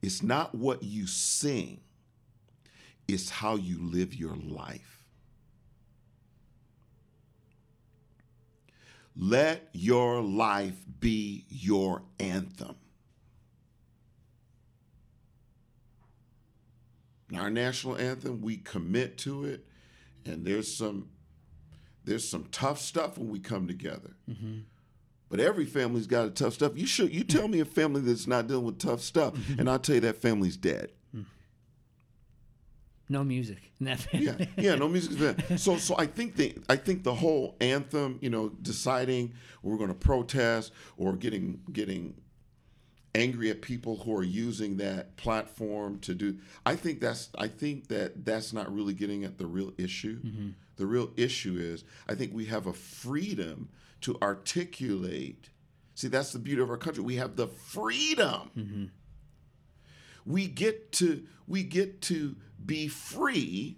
[0.00, 1.80] it's not what you sing,
[3.06, 4.97] it's how you live your life.
[9.20, 12.76] Let your life be your anthem.
[17.36, 19.66] Our national anthem, we commit to it,
[20.24, 21.08] and there's some
[22.04, 24.12] there's some tough stuff when we come together.
[24.30, 24.60] Mm-hmm.
[25.28, 26.72] But every family's got a tough stuff.
[26.76, 29.60] You should you tell me a family that's not dealing with tough stuff, mm-hmm.
[29.60, 30.92] and I'll tell you that family's dead.
[33.08, 35.58] No music in that Yeah, yeah, no music bad.
[35.60, 39.32] So, so I think the I think the whole anthem, you know, deciding
[39.62, 42.14] we're going to protest or getting getting
[43.14, 46.38] angry at people who are using that platform to do.
[46.66, 50.20] I think that's I think that that's not really getting at the real issue.
[50.20, 50.48] Mm-hmm.
[50.76, 53.68] The real issue is I think we have a freedom
[54.02, 55.50] to articulate.
[55.94, 57.02] See, that's the beauty of our country.
[57.02, 58.84] We have the freedom mm-hmm.
[60.24, 63.76] we get to we get to be free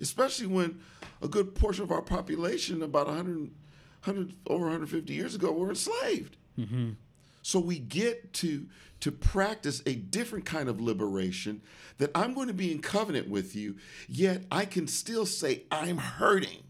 [0.00, 0.80] especially when
[1.20, 3.50] a good portion of our population about 100,
[4.04, 6.38] 100 over 150 years ago were enslaved.
[7.42, 8.66] So we get to
[9.00, 11.62] to practice a different kind of liberation
[11.96, 13.76] that i'm going to be in covenant with you
[14.08, 16.62] yet i can still say i'm hurting.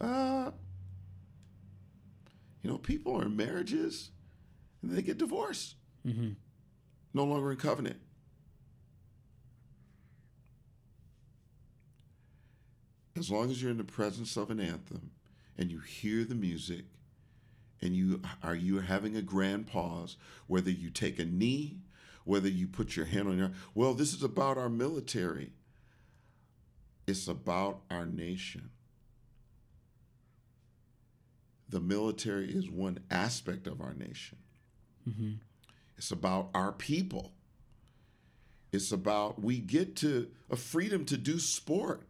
[0.00, 0.50] Uh,
[2.62, 4.10] you know people are in marriages
[4.82, 5.76] and they get divorced.
[7.12, 8.00] No longer in covenant.
[13.16, 15.10] As long as you're in the presence of an anthem
[15.58, 16.84] and you hear the music
[17.82, 21.78] and you are you having a grand pause, whether you take a knee,
[22.24, 25.50] whether you put your hand on your well, this is about our military.
[27.06, 28.70] It's about our nation.
[31.68, 34.38] The military is one aspect of our nation.
[35.08, 35.32] Mm-hmm.
[36.00, 37.30] It's about our people.
[38.72, 42.04] It's about we get to a freedom to do sport.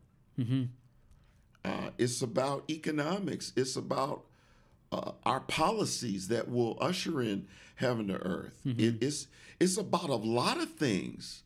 [1.65, 3.53] Uh, it's about economics.
[3.57, 4.27] It's about
[4.93, 8.61] uh, our policies that will usher in heaven to earth.
[8.65, 9.27] It- it's
[9.59, 11.43] it's about a lot of things.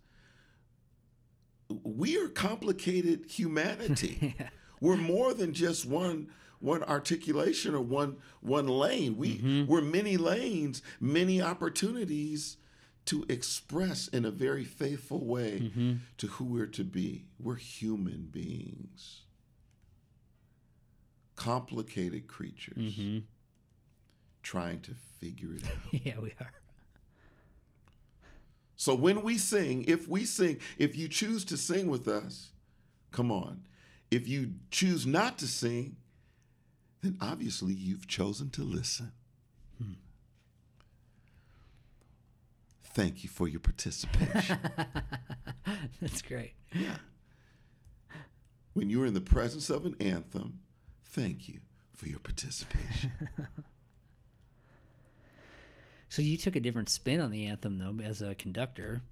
[1.83, 4.37] We are complicated humanity.
[4.83, 6.29] We're more than just one
[6.65, 9.17] one articulation or one one lane.
[9.17, 9.67] We mm-hmm.
[9.71, 12.57] we're many lanes, many opportunities
[13.07, 15.93] to express in a very faithful way mm-hmm.
[16.17, 17.27] to who we're to be.
[17.39, 19.23] We're human beings.
[21.37, 23.19] Complicated creatures mm-hmm.
[24.43, 25.93] trying to figure it out.
[26.05, 26.53] yeah, we are.
[28.77, 32.51] So when we sing, if we sing, if you choose to sing with us,
[33.13, 33.67] come on.
[34.11, 35.97] If you choose not to sing,
[37.05, 39.13] then obviously you've chosen to listen.
[39.79, 39.93] Hmm.
[42.83, 44.59] Thank you for your participation.
[46.01, 46.55] That's great.
[46.73, 46.97] Yeah.
[48.73, 50.61] when you're in the presence of an anthem,
[51.05, 51.61] thank you
[51.95, 53.13] for your participation.
[56.09, 59.03] So you took a different spin on the anthem though as a conductor.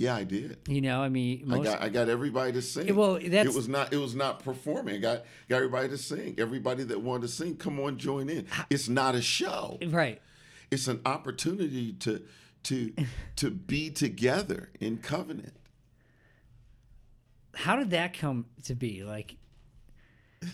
[0.00, 0.56] Yeah, I did.
[0.66, 2.96] You know, I mean, most, I got I got everybody to sing.
[2.96, 4.94] Well, that's- it was not it was not performing.
[4.94, 6.36] I got got everybody to sing.
[6.38, 8.46] Everybody that wanted to sing, come on, join in.
[8.70, 9.78] It's not a show.
[9.88, 10.18] right.
[10.70, 12.22] It's an opportunity to
[12.62, 12.94] to
[13.36, 15.52] to be together in covenant.
[17.54, 19.04] How did that come to be?
[19.04, 19.36] Like,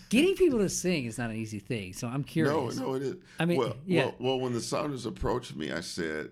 [0.09, 1.93] getting people to sing is not an easy thing.
[1.93, 2.75] So I'm curious.
[2.75, 3.15] No, no, it is.
[3.39, 4.05] I mean, well, yeah.
[4.05, 6.31] well, well, when the Sounders approached me, I said,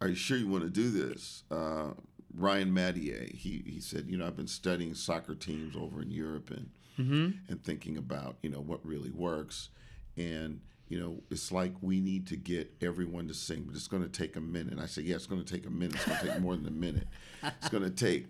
[0.00, 1.92] "Are you sure you want to do this?" Uh,
[2.34, 6.50] Ryan Mattier, he he said, "You know, I've been studying soccer teams over in Europe
[6.50, 7.30] and Mm-hmm.
[7.48, 9.68] and thinking about you know what really works,
[10.16, 14.02] and you know, it's like we need to get everyone to sing, but it's going
[14.02, 15.94] to take a minute." I said, "Yeah, it's going to take a minute.
[15.94, 17.06] It's going to take more than a minute.
[17.44, 18.26] It's going to take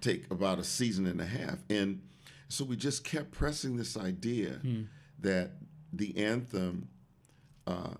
[0.00, 2.02] take about a season and a half." And
[2.48, 4.60] so we just kept pressing this idea
[5.18, 5.56] that
[5.92, 6.86] the anthem
[7.66, 7.94] uh,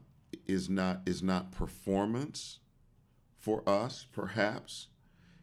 [0.47, 2.61] is not is not performance
[3.45, 4.89] for us, perhaps.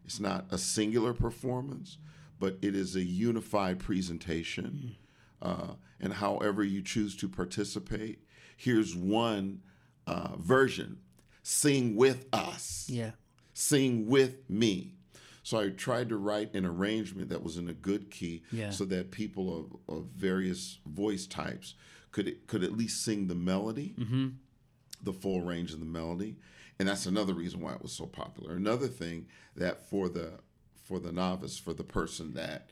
[0.03, 1.99] It's not a singular performance,
[2.39, 4.95] but it is a unified presentation.
[5.41, 8.23] Uh, and however you choose to participate,
[8.57, 9.61] here's one
[10.07, 10.97] uh, version:
[11.43, 13.11] sing with us Yeah.
[13.53, 14.95] sing with me.
[15.43, 18.71] So I tried to write an arrangement that was in a good key, Yeah.
[18.71, 21.75] so that people of, of various voice types
[22.11, 23.93] could could at least sing the melody,
[25.03, 26.35] the full range of the melody,
[26.81, 28.55] and that's another reason why it was so popular.
[28.55, 30.31] Another thing that for the
[30.83, 32.71] for the novice, for the person that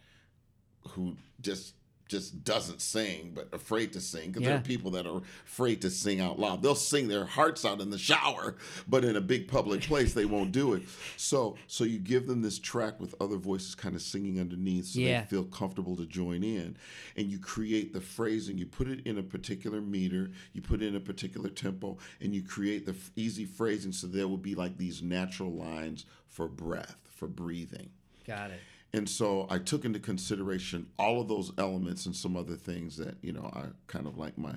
[0.89, 1.75] who just
[2.09, 5.89] just doesn't sing but afraid to sing because there are people that are afraid to
[5.89, 6.61] sing out loud.
[6.61, 8.55] They'll sing their hearts out in the shower
[8.87, 10.83] but in a big public place they won't do it.
[11.15, 14.99] So so you give them this track with other voices kind of singing underneath so
[14.99, 15.21] Yeah.
[15.21, 16.75] they feel comfortable to join in.
[17.15, 18.57] And you create the phrasing.
[18.57, 20.31] You put it in a particular meter.
[20.53, 21.97] You put it in a particular tempo.
[22.19, 26.05] And you create the f- easy phrasing so there will be like these natural lines
[26.27, 27.91] for breath for breathing.
[28.25, 28.59] Got it.
[28.93, 33.17] And so I took into consideration all of those elements and some other things that
[33.21, 34.55] you know I kind of like my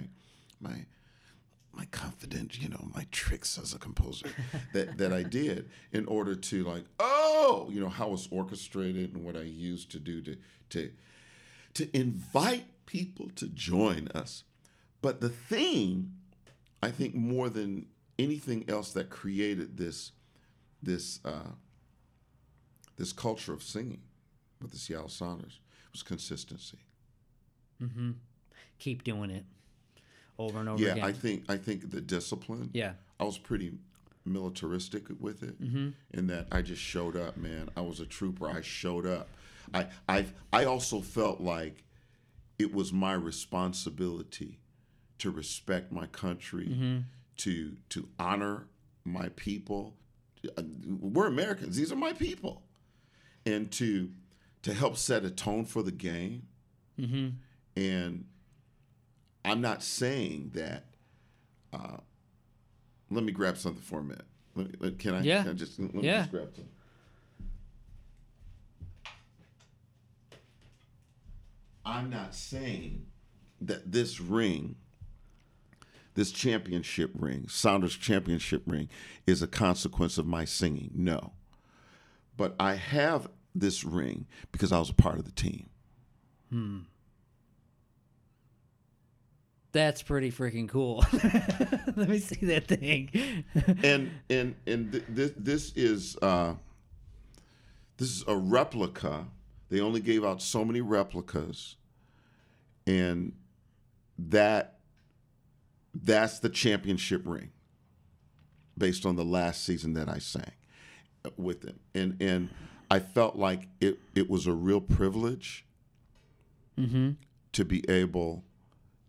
[0.61, 0.87] my
[1.75, 4.27] my confident, you know, my tricks as a composer
[4.73, 9.25] that that I did in order to like oh you know how it's orchestrated and
[9.25, 10.37] what I used to do to
[10.71, 10.91] to
[11.75, 14.45] to invite people to join us.
[15.01, 16.13] But the thing,
[16.83, 17.87] I think, more than
[18.19, 20.13] anything else that created this
[20.83, 21.53] this uh,
[22.97, 24.01] this culture of singing
[24.63, 25.61] with the Seattle Sounders
[25.93, 26.79] was consistency.
[28.79, 29.45] Keep doing it
[30.39, 31.05] over and over Yeah, again.
[31.05, 32.71] I think I think the discipline.
[32.73, 32.93] yeah.
[33.21, 33.75] I was pretty
[34.25, 35.89] militaristic with it Mm-hmm.
[36.13, 37.69] in that I just showed up, man.
[37.77, 38.49] I was a trooper.
[38.49, 39.29] I showed up.
[39.75, 41.85] I I I also felt like
[42.59, 44.59] it was my responsibility
[45.19, 46.99] to respect my country, Mm-hmm.
[47.39, 48.67] to to honor
[49.05, 49.95] my people.
[50.57, 50.63] Uh,
[51.01, 51.77] We're Americans.
[51.77, 52.63] These are my people,
[53.47, 54.11] and to
[54.63, 56.47] to help set a tone for the game.
[56.99, 57.29] Mm-hmm.
[57.81, 58.25] And
[59.45, 60.85] I'm not saying that.
[61.73, 61.97] Uh,
[63.11, 64.25] let me grab something for a minute.
[64.55, 65.23] Let me, can I?
[65.23, 65.43] Yeah.
[65.43, 66.21] Can I just let me Yeah.
[66.21, 66.69] just grab something.
[71.85, 73.07] I'm not saying
[73.61, 74.77] that this ring,
[76.15, 78.89] this championship ring, Sounders championship ring,
[79.27, 80.91] is a consequence of my singing.
[80.95, 81.33] No.
[82.37, 85.69] But I have this ring because I was a part of the team.
[89.73, 91.05] That's pretty freaking cool.
[91.97, 93.45] Let me see that thing.
[93.83, 96.55] and and and th- this this is uh,
[97.97, 99.27] this is a replica.
[99.71, 101.77] They only gave out so many replicas,
[102.87, 103.33] and
[104.19, 104.81] that
[105.95, 107.51] that's the championship ring,
[108.77, 110.53] based on the last season that I sang
[111.39, 112.51] with them, and and
[112.93, 115.65] I felt like it it was a real privilege
[116.79, 117.13] mm-hmm.
[117.53, 118.45] to be able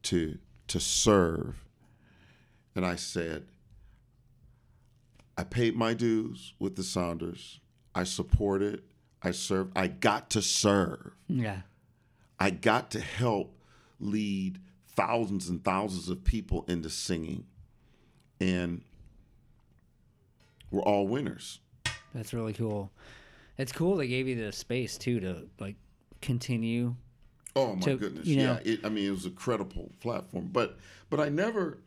[0.03, 0.37] to
[0.67, 1.65] to serve,
[2.75, 3.47] and I said.
[5.35, 7.59] I paid my dues with the Sounders.
[7.95, 8.83] I supported.
[9.21, 9.73] I served.
[9.75, 11.11] I got to serve.
[11.27, 11.61] yeah.
[12.39, 13.57] I got to help
[13.99, 17.45] lead thousands and thousands of people into singing.
[18.39, 18.83] And
[20.71, 21.59] we're all winners.
[22.13, 22.91] That's really cool.
[23.57, 25.75] It's cool they gave you the space too to like
[26.21, 26.95] continue.
[27.55, 28.25] Oh my To- goodness.
[28.25, 28.73] you know- yeah.
[28.73, 30.49] It, I mean, it was a credible platform.
[30.51, 30.77] But
[31.09, 31.79] but I never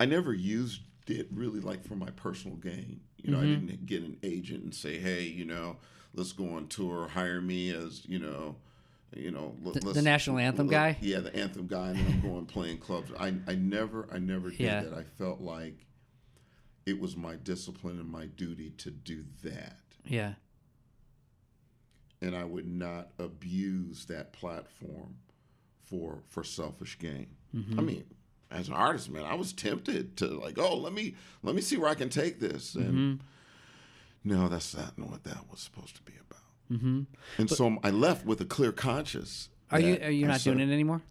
[0.00, 3.00] I never used it really like for my personal gain.
[3.22, 3.66] You know, I mm-hmm.
[3.66, 5.76] didn't get an agent and say, hey, you know,
[6.14, 8.56] let's go on tour, hire me as, you know,
[9.14, 10.96] you know, The- the national anthem l- guy?
[11.00, 13.12] Yeah, the anthem guy, and then I'm going playing clubs.
[13.18, 14.82] I, I never, I never did Yeah.
[14.82, 14.94] that.
[14.94, 15.86] I felt like
[16.86, 20.34] it was my discipline and my duty to do that, Yeah.
[22.20, 25.16] and I would not abuse that platform
[25.84, 27.28] for for selfish gain.
[27.54, 27.78] Mm-hmm.
[27.78, 28.04] I mean,
[28.50, 31.76] as an artist, man, I was tempted to like, oh, let me let me see
[31.76, 34.30] where I can take this, and Mm-hmm.
[34.30, 36.78] no, that's not what that was supposed to be about.
[36.78, 37.02] Mm-hmm.
[37.38, 39.48] And so I left with a clear conscience.
[39.70, 41.02] Are you are you I not said- doing it anymore?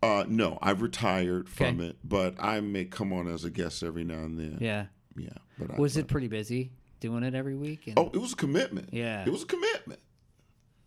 [0.00, 1.88] Uh, no, I've retired from Okay.
[1.88, 4.58] it, but I may come on as a guest every now and then.
[4.60, 4.86] Yeah.
[5.16, 5.30] yeah.
[5.58, 6.70] But I, Was it but- pretty busy
[7.00, 7.86] doing it every week?
[7.86, 8.90] And, Oh, it was a commitment.
[8.92, 9.24] Yeah.
[9.24, 10.00] it was a commitment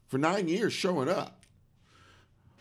[0.07, 1.37] for nine years showing up.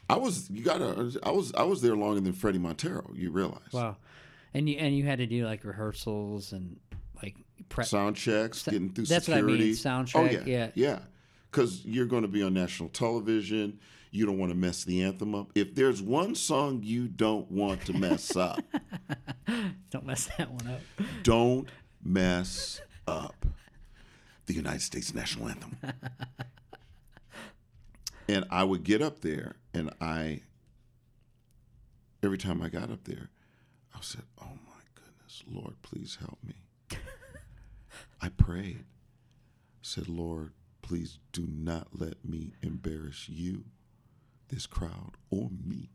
[0.08, 3.10] I was you gotta I was I was there longer than Fredy Montero.
[3.14, 3.96] You realize wow.
[4.52, 6.78] And you and you had to do like rehearsals and
[7.22, 7.36] like
[7.68, 7.86] prep.
[7.86, 9.74] sound checks, getting through that's what I mean, security.
[9.74, 10.52] sound Oh check, yeah.
[10.64, 10.98] yeah, yeah.
[11.50, 13.78] Because you're going to be on national television.
[14.12, 15.52] You don't want to mess the anthem up.
[15.54, 18.60] If there's one song you don't want to mess up,
[19.90, 20.80] Don't mess that one up.
[21.22, 21.68] don't
[22.02, 23.46] mess up
[24.46, 25.76] the United States national anthem.
[28.28, 30.42] and I would get up there, and I,
[32.22, 33.30] every time I got up there,
[33.94, 36.54] I said, "Oh my goodness, Lord, please help me."
[38.20, 38.84] I prayed,
[39.82, 40.52] said, "Lord,
[40.82, 43.64] please do not let me embarrass you,
[44.48, 45.90] this crowd, or me.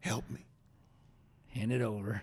[0.00, 0.46] Help me."
[1.48, 2.22] Hand it over.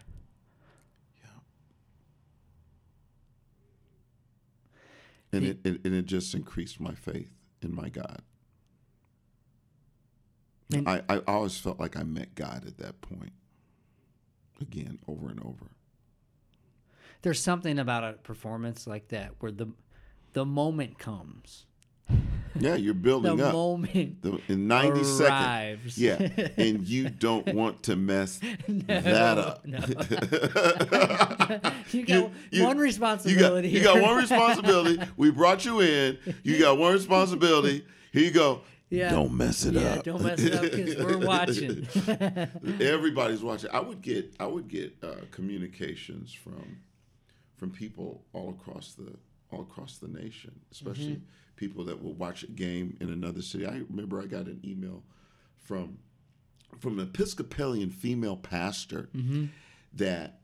[5.32, 7.32] And it, it and it just increased my faith
[7.62, 8.22] in my God.
[10.74, 13.34] And- I, I always felt like I met God at that point.
[14.62, 15.72] Again, over and over.
[17.22, 19.68] There's something about a performance like that where the
[20.34, 21.66] the moment comes.
[22.60, 25.22] Yeah, you're The building up moment The- in 90 seconds.
[25.22, 25.98] arrives.
[25.98, 29.66] Yeah, and you don't want to mess that up.
[29.66, 29.78] no.
[31.92, 33.70] you got You- you- one You got, responsibility.
[33.70, 35.00] you got one responsibility.
[35.18, 36.18] We brought you in.
[36.44, 37.86] You got one responsibility.
[38.12, 38.62] Here you go.
[38.90, 39.12] Yeah.
[39.12, 40.04] Don't mess it yeah, up.
[40.04, 41.88] don't mess it up because we're watching.
[42.82, 43.70] Everybody's watching.
[43.72, 46.80] I would get I would get uh, communications from
[47.58, 49.12] from people all across the
[49.52, 51.56] all across the nation, especially Mm-hmm.
[51.56, 53.66] people that will watch a game in another city.
[53.66, 55.04] I remember I got an email
[55.58, 55.98] from
[56.80, 59.46] from an Episcopalian female pastor Mm-hmm.
[59.94, 60.40] that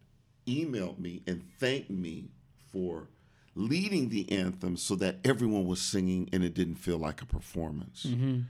[0.47, 2.29] emailed me and thanked me
[2.71, 3.09] for
[3.55, 8.05] leading the anthem so that everyone was singing and it didn't feel like a performance.
[8.07, 8.41] Mm-hmm.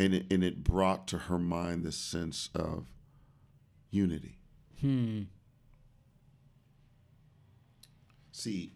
[0.00, 2.86] And it, and it brought to her mind this sense of
[3.90, 4.38] unity.
[4.80, 5.22] hmm.
[8.32, 8.72] See,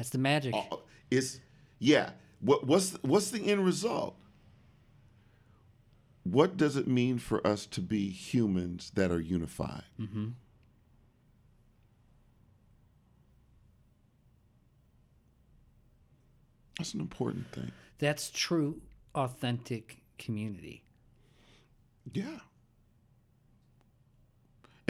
[0.00, 0.54] That's the magic.
[0.54, 0.76] uh,
[1.10, 1.40] it's
[1.78, 2.12] yeah.
[2.40, 4.16] What what's what's the end result?
[6.24, 9.82] What does it mean for us to be humans that are unified?
[9.98, 10.28] hmm
[16.78, 17.70] That's an important thing.
[17.98, 18.80] That's true,
[19.14, 20.82] authentic community.
[22.10, 22.38] Yeah.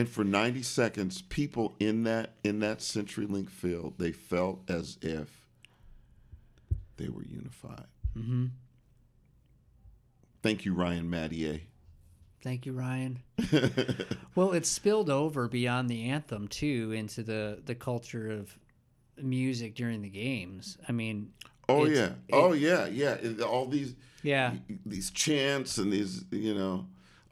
[0.01, 5.47] And for 90 seconds, people in that in that CenturyLink field, they felt as if
[6.97, 7.85] they were unified.
[8.17, 8.47] Mm-hmm.
[10.43, 11.61] Thank you, Ryan Mattier.
[12.43, 13.19] Thank you, Ryan.
[14.35, 18.57] well, it spilled over beyond the anthem too into the the culture of
[19.21, 20.79] music during the games.
[20.89, 21.31] I mean,
[21.69, 22.13] Oh yeah.
[22.33, 23.19] oh yeah, yeah.
[23.45, 24.55] All these yeah,
[24.87, 26.87] these chants and these, you know.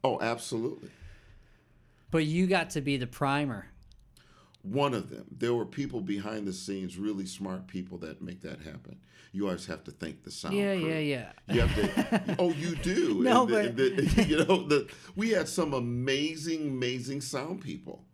[0.05, 0.90] Oh, absolutely.
[2.11, 3.67] But you got to be the primer.
[4.63, 5.25] One of them.
[5.31, 8.99] There were people behind the scenes, really smart people that make that happen.
[9.33, 10.57] You always have to thank the sound.
[10.57, 10.89] Yeah, crew.
[10.89, 11.55] yeah, yeah.
[11.55, 11.75] You have
[12.27, 12.37] to.
[12.39, 13.15] oh, you do.
[13.23, 18.05] No, And the- but- the- you know, the, we had some amazing, amazing sound people.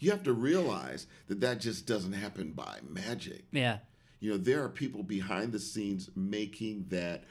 [0.00, 3.44] You have to realize that that just doesn't happen by magic.
[3.52, 3.78] Yeah.
[4.18, 7.24] You know, there are people behind the scenes making that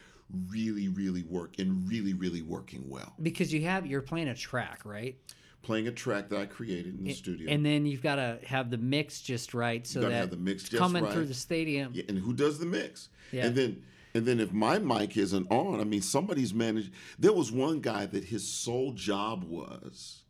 [0.49, 3.13] really, really work and really, really working well.
[3.21, 5.17] Because you have you're playing a track, right?
[5.61, 7.51] Playing a track that I created in the studio.
[7.51, 10.63] And then you've got to have the mix just right so that have the mix
[10.63, 11.11] just coming right.
[11.13, 11.91] through the stadium.
[11.93, 13.09] Yeah, and who does the mix?
[13.31, 13.45] Yeah.
[13.45, 13.83] And then
[14.13, 18.05] and then if my mic isn't on, I mean somebody's managed there was one guy
[18.05, 20.23] that his sole job was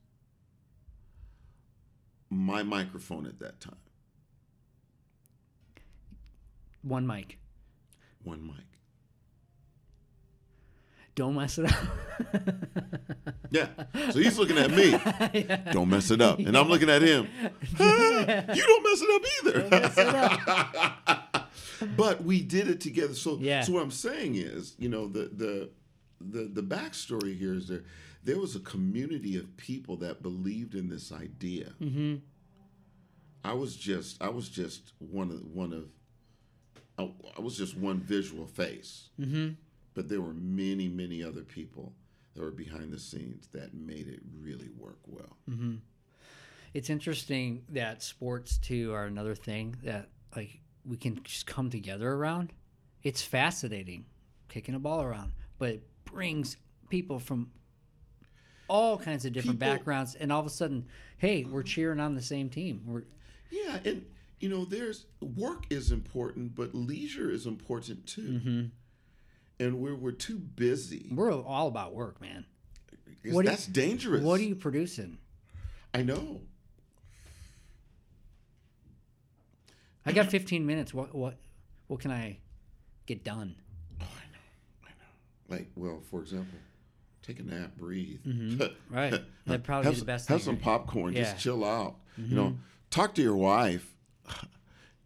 [2.29, 3.75] my microphone at that time.
[6.81, 7.37] One mic.
[8.23, 8.68] One mic.
[11.19, 11.75] Don't mess it up.
[13.51, 13.67] Yeah.
[14.11, 14.91] So he's looking at me.
[15.73, 16.37] Don't mess it up.
[16.37, 17.27] And I'm looking at him.
[17.79, 19.23] you don't mess it up
[20.69, 21.45] either.
[21.97, 23.15] but we did it together.
[23.15, 23.63] So Yeah.
[23.63, 25.69] so what I'm saying is, you know, the the
[26.21, 27.83] the the backstory here is there
[28.23, 31.73] there was a community of people that believed in this idea.
[31.81, 32.17] Mm-hmm.
[33.43, 35.85] I was just I was just one of one of
[36.99, 39.53] I, I was just one visual face, Mm-hmm.
[39.93, 41.93] But there were many many other people
[42.33, 45.37] that were behind the scenes that made it really work well.
[45.49, 45.75] Mm-hmm.
[46.73, 52.11] It's interesting that sports too are another thing that like we can just come together
[52.11, 52.53] around.
[53.03, 54.05] It's fascinating,
[54.49, 56.57] kicking a ball around, but it brings
[56.89, 57.51] people from
[58.67, 60.85] all kinds of different People- backgrounds, and all of a sudden,
[61.17, 62.83] hey, we're cheering on the same team.
[62.85, 63.03] We're
[63.49, 64.05] Yeah, and
[64.39, 68.21] you know, there's work is important, but leisure is important too.
[68.21, 68.65] Mm-hmm.
[69.59, 71.09] And we're we're too busy.
[71.11, 72.45] we're all about work, man.
[73.23, 74.23] What do you- that's dangerous.
[74.23, 75.17] What are you producing?
[75.93, 76.41] I know.
[80.05, 80.93] I got 15 minutes.
[80.93, 81.35] What what
[81.87, 82.37] what can I
[83.05, 83.55] get done?
[84.01, 84.87] Oh, I know.
[84.87, 85.57] I know.
[85.57, 86.57] Like, well, for example,
[87.21, 88.19] take a nap, breathe.
[88.89, 89.13] Right.
[89.45, 90.35] That'd probably have, be the best thing.
[90.35, 90.63] Have some right?
[90.63, 91.13] popcorn.
[91.13, 91.21] Yeah.
[91.23, 91.31] Mm-hmm.
[91.31, 91.95] Just chill out.
[92.17, 92.57] You know,
[92.89, 93.93] talk to your wife.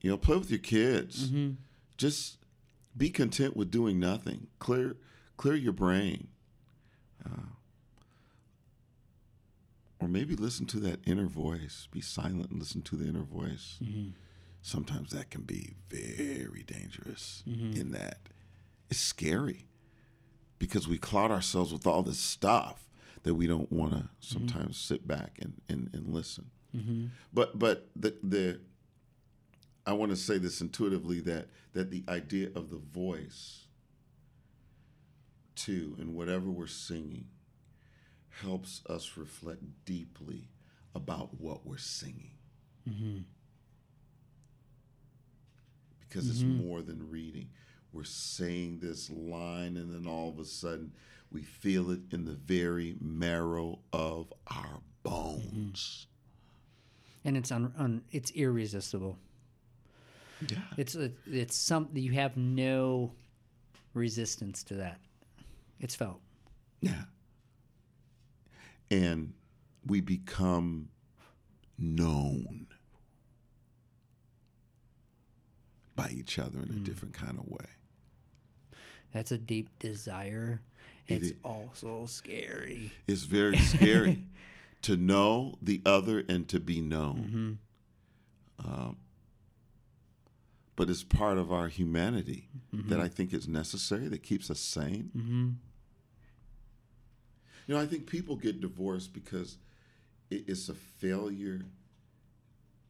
[0.02, 1.30] You know, play with your kids.
[1.30, 1.52] Mm-hmm.
[1.96, 2.36] Just
[2.96, 4.48] be content with doing nothing.
[4.60, 4.98] Clear,
[5.38, 6.28] clear your brain.
[7.26, 7.54] Uh,
[10.00, 11.88] or maybe listen to that inner voice.
[11.92, 13.80] Be silent and listen to the inner voice.
[13.82, 14.10] Mm-hmm.
[14.62, 17.44] Sometimes that can be very dangerous.
[17.48, 17.80] Mm-hmm.
[17.80, 18.20] In that,
[18.90, 19.68] it's scary
[20.60, 22.88] because we cloud ourselves with all this stuff
[23.24, 26.52] that we don't want to sometimes sit back and, and, and listen.
[27.34, 28.60] But but the the
[29.86, 33.64] I want to say this intuitively that that the idea of the voice
[35.56, 37.26] too in whatever we're singing
[38.42, 40.50] helps us reflect deeply
[40.96, 42.32] about what we're singing.
[42.90, 43.20] Mm-hmm.
[46.00, 46.68] Because it's mm-hmm.
[46.68, 47.50] more than reading.
[47.92, 50.94] We're saying this line, and then all of a sudden,
[51.32, 56.08] we feel it in the very marrow of our bones.
[56.08, 57.28] Mm-hmm.
[57.28, 59.18] And it's un, un it's irresistible.
[60.50, 60.58] Yeah.
[60.78, 63.12] It's a, it's something you have no
[63.94, 65.00] resistance to that.
[65.80, 66.20] It's felt.
[66.82, 67.04] Yeah.
[68.92, 69.34] And
[69.86, 70.90] we become
[71.78, 72.68] known
[75.96, 77.66] by each other in a different kind of way.
[79.14, 80.62] That's a deep desire.
[81.08, 82.92] It's i- also scary.
[83.08, 84.24] It's very scary
[84.84, 87.60] to know the other and to be known.
[88.64, 88.98] Um,
[90.76, 95.12] but it's part of our humanity that I think is necessary, that keeps us sane.
[95.16, 95.50] Mm-hmm.
[97.68, 99.58] You know, I think people get divorced because
[100.30, 101.62] it's a failure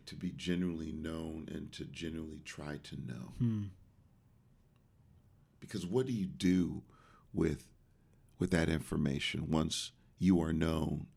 [0.05, 3.33] to be genuinely known and to genuinely try to know.
[3.37, 3.63] Hmm.
[5.59, 6.83] Because what do you do
[7.33, 7.65] with
[8.39, 11.07] with that information once you are known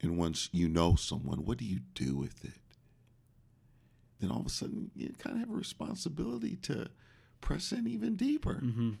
[0.00, 1.44] and once you know someone?
[1.44, 2.60] What do you do with it?
[4.20, 6.88] Then all of a sudden you kind of have a responsibility to
[7.40, 8.60] press in even deeper.
[8.64, 8.92] Mm-hmm.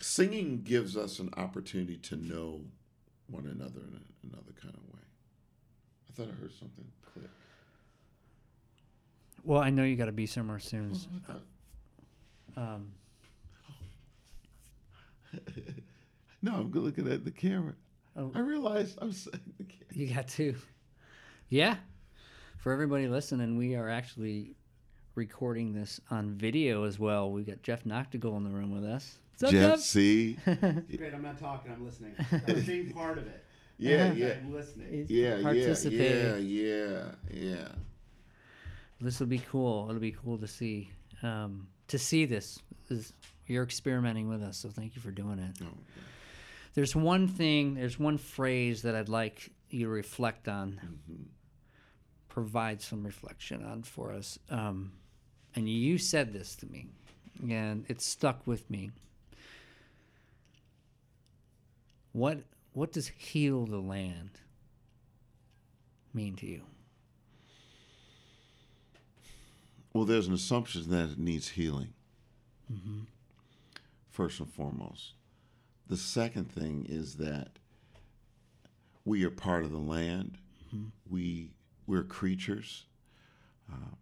[0.00, 2.62] Singing gives us an opportunity to know
[3.28, 5.00] one another in a, another kind of way.
[6.08, 7.30] I thought I heard something click.
[9.44, 10.92] Well, I know you got to be somewhere soon.
[11.28, 11.42] I thought-
[12.56, 12.92] Um,
[16.42, 17.74] no, I'm looking at the camera.
[18.16, 18.30] Oh.
[18.34, 19.86] I realized I'm saying the camera.
[19.92, 20.54] you got to.
[21.48, 21.76] Yeah.
[22.62, 24.54] For everybody listening, we are actually
[25.16, 27.32] recording this on video as well.
[27.32, 29.18] We've got Jeff Noctigal in the room with us.
[29.32, 29.80] What's up, Jeff, Jeff?
[29.80, 30.38] see?
[30.44, 32.14] Great, I'm not talking, I'm listening.
[32.30, 33.44] I'm being part of it.
[33.78, 34.34] Yeah, yeah.
[34.34, 35.06] I'm listening.
[35.08, 36.46] Yeah, yeah, participating.
[36.46, 37.68] yeah, yeah, yeah.
[39.00, 39.86] This will be cool.
[39.88, 40.88] It'll be cool to see.
[41.24, 42.60] Um, to see this.
[42.88, 43.12] This-
[43.48, 45.58] You're experimenting with us, so thank you for doing it.
[45.64, 45.66] Oh,
[46.74, 50.78] There's one thing, there's one phrase that I'd like you to reflect on,
[52.32, 54.38] provide some reflection on for us.
[54.48, 54.92] Um,
[55.54, 56.86] and you said this to me,
[57.42, 58.90] and it stuck with me.
[62.12, 62.38] What
[62.72, 64.30] what does heal the land
[66.14, 66.62] mean to you?
[69.92, 71.92] Well, there's an assumption that it needs healing,
[74.08, 75.12] first and foremost.
[75.86, 77.58] The second thing is that
[79.04, 80.38] we are part of the land.
[81.10, 81.50] We
[81.86, 82.84] we're creatures.
[83.70, 83.94] Uh,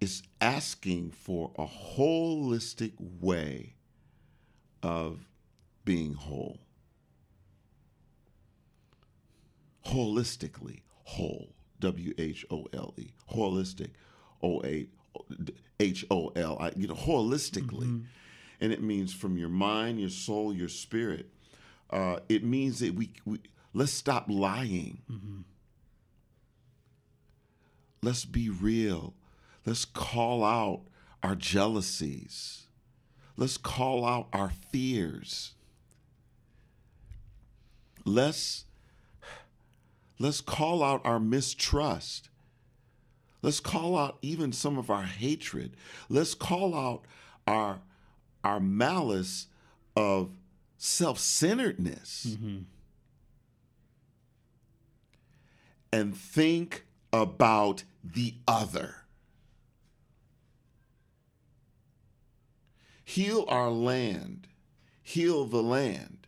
[0.00, 3.74] it's asking for a holistic way
[4.82, 5.26] of
[5.84, 6.60] being whole.
[9.86, 13.90] Holistically whole, W H O L E, holistic,
[14.42, 14.86] O A
[15.80, 18.04] H O L I, you know, holistically.
[18.60, 21.30] And it means from your mind, your soul, your spirit.
[21.90, 23.38] Uh, it means that we, we
[23.72, 24.98] let's stop lying.
[28.02, 29.14] Let's be real.
[29.64, 30.82] Let's call out
[31.22, 32.66] our jealousies.
[33.36, 35.54] Let's call out our fears.
[38.04, 38.64] Let's
[40.18, 42.28] let's call out our mistrust.
[43.42, 45.76] Let's call out even some of our hatred.
[46.08, 47.02] Let's call out
[47.46, 47.80] our
[48.44, 49.48] our malice
[49.96, 50.30] of
[50.78, 52.26] self-centeredness.
[52.30, 52.58] Mm-hmm.
[55.92, 58.96] And think about the other.
[63.04, 64.48] Heal our land.
[65.02, 66.26] Heal the land.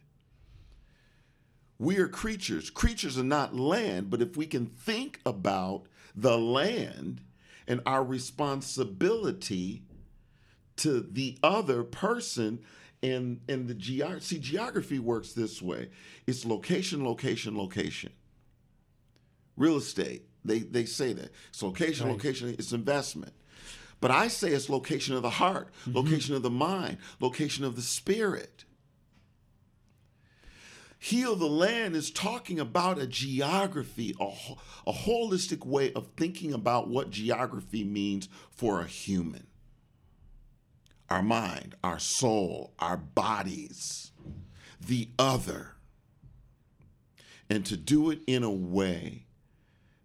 [1.78, 2.70] We are creatures.
[2.70, 5.84] Creatures are not land, but if we can think about
[6.14, 7.20] the land
[7.66, 9.82] and our responsibility
[10.76, 12.60] to the other person
[13.02, 15.90] and and the geography see geography works this way.
[16.26, 18.12] It's location location location.
[19.56, 21.30] Real estate they they say that.
[21.50, 22.12] It's location Right.
[22.12, 23.32] location it's investment.
[24.00, 25.96] But i say it's location of the heart mm-hmm.
[25.96, 28.64] location of the mind location of the spirit.
[31.00, 34.32] Heal the land is talking about a geography a,
[34.86, 39.47] a holistic way of thinking about what geography means for a human
[41.10, 44.12] our mind, our soul, our bodies,
[44.80, 45.74] the other.
[47.50, 49.24] And to do it in a way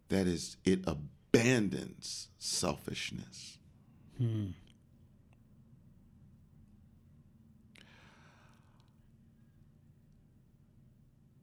[0.09, 3.57] that is, it abandons selfishness.
[4.17, 4.47] Hmm.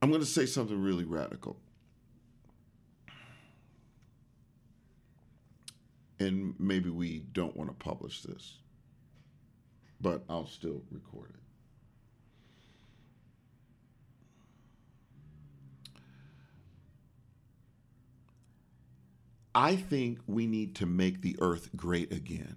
[0.02, 1.58] I'm going to say something really radical.
[6.18, 8.54] And maybe we don't want to publish this
[10.00, 11.36] but I'll still record it.
[19.54, 22.56] I think we need to make the earth great again.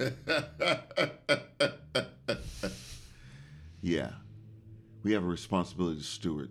[3.82, 4.10] Yeah.
[5.02, 6.50] We have a responsibility to steward.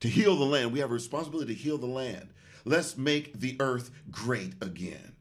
[0.00, 0.72] To heal the land.
[0.72, 2.30] We have a responsibility to heal the land.
[2.64, 5.16] Let's make the earth great again.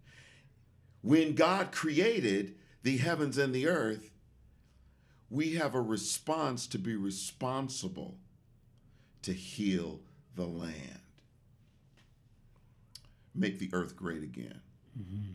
[1.01, 4.09] When God created the heavens and the earth,
[5.29, 8.17] we have a response to be responsible
[9.21, 9.99] to heal
[10.35, 10.99] the land.
[13.35, 14.61] Make the earth great again.
[14.99, 15.31] Mm-hmm.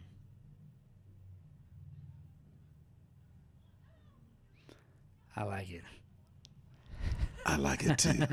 [5.39, 5.85] I like it.
[7.47, 8.27] I like it too.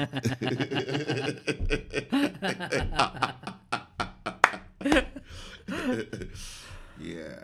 [7.00, 7.44] yeah.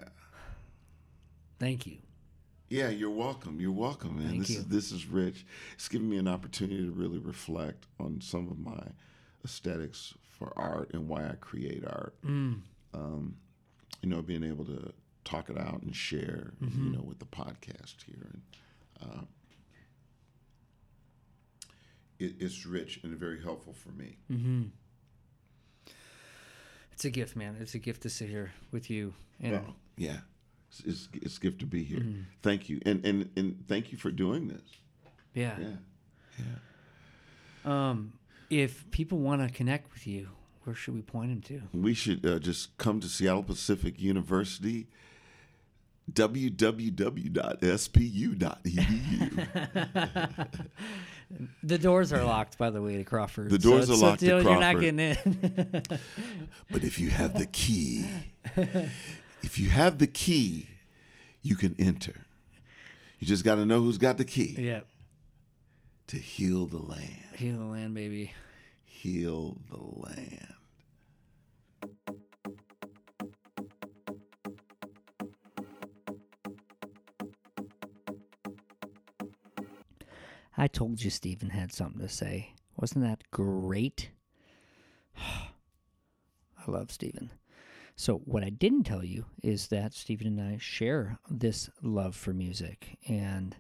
[1.60, 1.98] Thank you.
[2.70, 3.60] Yeah, you're welcome.
[3.60, 4.30] You're welcome, man.
[4.30, 4.58] Thank this you.
[4.60, 5.46] is this is rich.
[5.74, 8.82] It's given me an opportunity to really reflect on some of my
[9.44, 12.16] aesthetics for art and why I create art.
[12.26, 12.62] Mm.
[12.94, 13.36] Um,
[14.02, 14.94] you know, being able to
[15.26, 16.86] talk it out and share, Mm-hmm.
[16.86, 18.42] you know, with the podcast here, and
[19.04, 19.22] uh,
[22.22, 24.18] it, it's rich and very helpful for me.
[24.32, 24.64] Mm-hmm.
[26.94, 27.58] It's a gift, man.
[27.60, 29.14] It's a gift to sit here with you.
[29.40, 30.18] And Well, yeah,
[30.70, 32.00] it's, it's it's a gift to be here.
[32.00, 32.22] Mm-hmm.
[32.44, 34.62] Thank you, and and and thank you for doing this.
[35.34, 35.58] yeah.
[36.38, 36.46] Yeah.
[37.66, 38.14] Um,
[38.50, 40.30] if people want to connect with you,
[40.64, 41.62] where should we point them to?
[41.78, 44.88] We should uh, just come to Seattle Pacific University,
[46.12, 47.32] www.spu.edu.
[51.64, 53.50] The doors are locked, by the way, to Crawford.
[53.50, 54.52] The doors are locked to Crawford.
[54.52, 55.84] You're not getting in.
[56.72, 58.06] but if you have the key,
[59.42, 60.68] if you have the key,
[61.42, 62.26] you can enter.
[63.20, 64.82] You just got to know who's got the key yeah.
[66.08, 67.36] to heal the land.
[67.36, 68.34] Heal the land, baby.
[68.84, 70.54] Heal the land.
[80.62, 82.54] I told you Stephen had something to say.
[82.78, 84.12] Wasn't that great?
[85.18, 85.50] I
[86.68, 87.32] love Stephen.
[87.96, 92.32] So, what I didn't tell you is that Stephen and I share this love for
[92.32, 93.56] music, and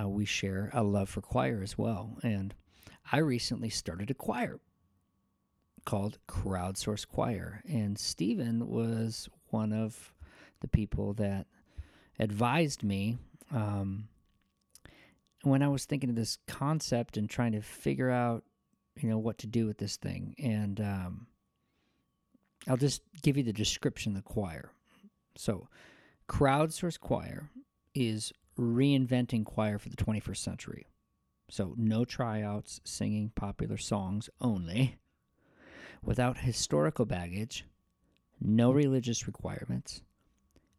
[0.00, 2.16] uh, we share a love for choir as well.
[2.22, 2.54] And
[3.12, 4.60] I recently started a choir
[5.84, 7.60] called Crowdsource Choir.
[7.68, 10.14] And Stephen was one of
[10.60, 11.46] the people that
[12.18, 13.18] advised me
[13.52, 14.08] um,
[15.44, 18.44] when I was thinking of this concept and trying to figure out,
[18.96, 20.34] you know, what to do with this thing.
[20.38, 21.26] And um,
[22.68, 24.70] I'll just give you the description of the choir.
[25.36, 25.68] So,
[26.28, 27.50] Crowdsource Choir
[27.94, 30.86] is reinventing choir for the 21st century.
[31.50, 34.96] So, no tryouts, singing popular songs only,
[36.02, 37.66] without historical baggage,
[38.40, 40.02] no religious requirements,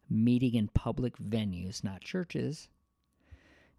[0.08, 2.68] meeting in public venues, not churches,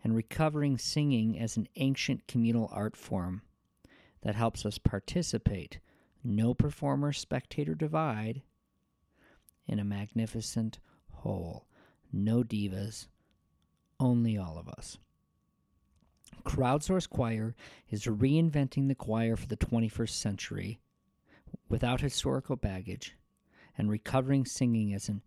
[0.03, 3.41] and recovering singing as an ancient communal art form
[4.21, 5.79] that helps us participate,
[6.23, 8.41] no performer spectator divide,
[9.67, 10.79] in a magnificent
[11.11, 11.67] whole.
[12.11, 13.07] No divas,
[13.99, 14.97] only all of us.
[16.45, 17.55] Crowdsource Choir
[17.89, 20.79] is reinventing the choir for the 21st century
[21.69, 23.15] without historical baggage
[23.77, 25.21] and recovering singing as an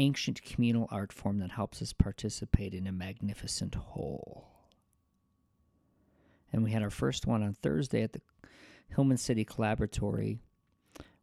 [0.00, 4.48] ancient communal art form that helps us participate in a magnificent whole.
[6.52, 8.22] And we had our first one on Thursday at the
[8.88, 10.38] Hillman City Collaboratory,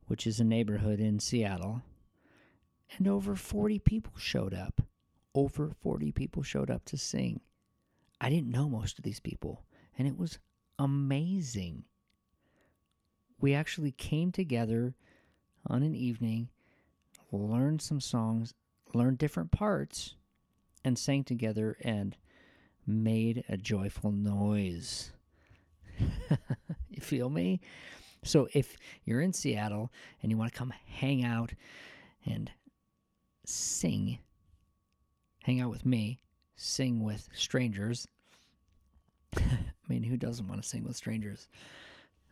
[0.06, 1.82] which is a neighborhood in Seattle.
[2.98, 4.82] And over 40 people showed up.
[5.34, 7.42] Over 40 people showed up to sing.
[8.22, 9.64] I didn't know most of these people,
[9.98, 10.40] and it was
[10.80, 11.84] amazing.
[13.40, 14.96] We actually came together
[15.68, 16.50] on an evening,
[17.32, 18.54] learned some songs,
[18.94, 20.16] learned different parts,
[20.84, 22.16] and sang together and
[22.86, 25.12] made a joyful noise.
[26.90, 27.60] you feel me?
[28.24, 29.92] So if you're in Seattle
[30.22, 31.54] and you want to come hang out
[32.26, 32.52] and
[33.46, 34.20] sing,
[35.44, 36.20] hang out with me,
[36.56, 38.08] sing with strangers.
[39.38, 39.44] I
[39.88, 41.48] mean, who doesn't want to sing with strangers?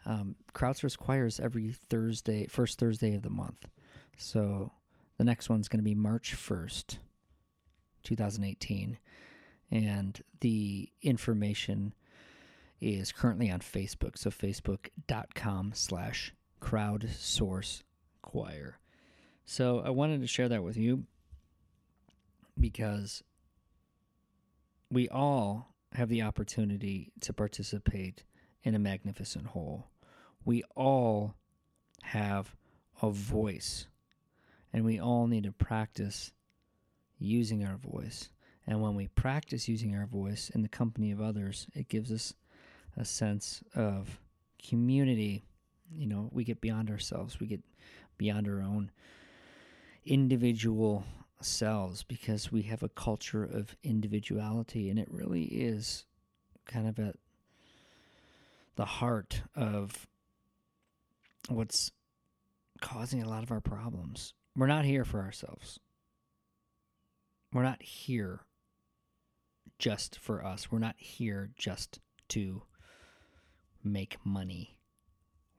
[0.05, 3.65] Um, Crowdsource choirs every Thursday, first Thursday of the month.
[4.17, 4.71] So
[5.17, 6.97] the next one's going to be March 1st,
[8.03, 8.97] 2018.
[9.71, 11.93] And the information
[12.79, 14.17] is currently on Facebook.
[14.17, 17.83] So facebook.com slash crowdsource
[18.21, 18.79] choir.
[19.45, 21.05] So I wanted to share that with you
[22.59, 23.23] because
[24.91, 28.23] we all have the opportunity to participate
[28.63, 29.87] in a magnificent whole.
[30.43, 31.35] We all
[32.03, 32.55] have
[33.01, 33.87] a voice,
[34.75, 36.33] and we all need to practice
[37.17, 38.27] using our voice.
[38.67, 42.33] And when we practice using our voice in the company of others, it gives us
[42.97, 44.19] a sense of
[44.61, 45.45] community.
[45.89, 47.61] You know, we get beyond ourselves, we get
[48.17, 48.91] beyond our own
[50.05, 51.05] individual
[51.39, 56.03] selves because we have a culture of individuality and it really is
[56.65, 57.15] kind of at
[58.75, 60.05] the heart of
[61.47, 61.93] what's
[62.81, 64.33] causing a lot of our problems.
[64.55, 65.79] We're not here for ourselves.
[67.51, 68.41] We're not here
[69.79, 70.71] just for us.
[70.71, 71.99] We're not here just
[72.29, 72.63] to
[73.83, 74.77] make money.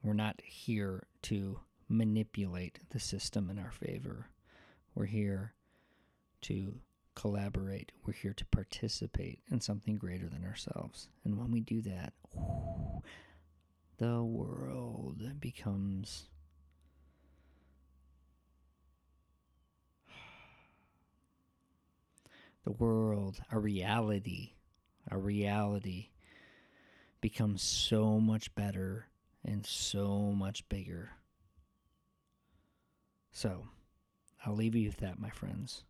[0.02, 4.30] We're not here to manipulate the system in our favor.
[4.94, 5.54] We're here
[6.42, 6.80] to
[7.14, 7.92] collaborate.
[8.04, 11.08] We're here to participate in something greater than ourselves.
[11.24, 12.12] And when we do that,
[13.98, 16.28] the world becomes
[22.66, 24.50] the world, a reality,
[25.08, 26.08] a reality
[27.20, 29.06] becomes so much better
[29.44, 31.10] and so much bigger.
[33.30, 33.68] So,
[34.44, 35.84] I'll leave you with that, my friends.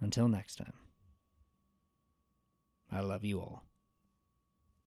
[0.00, 0.72] Until next time,
[2.90, 3.62] I love you all.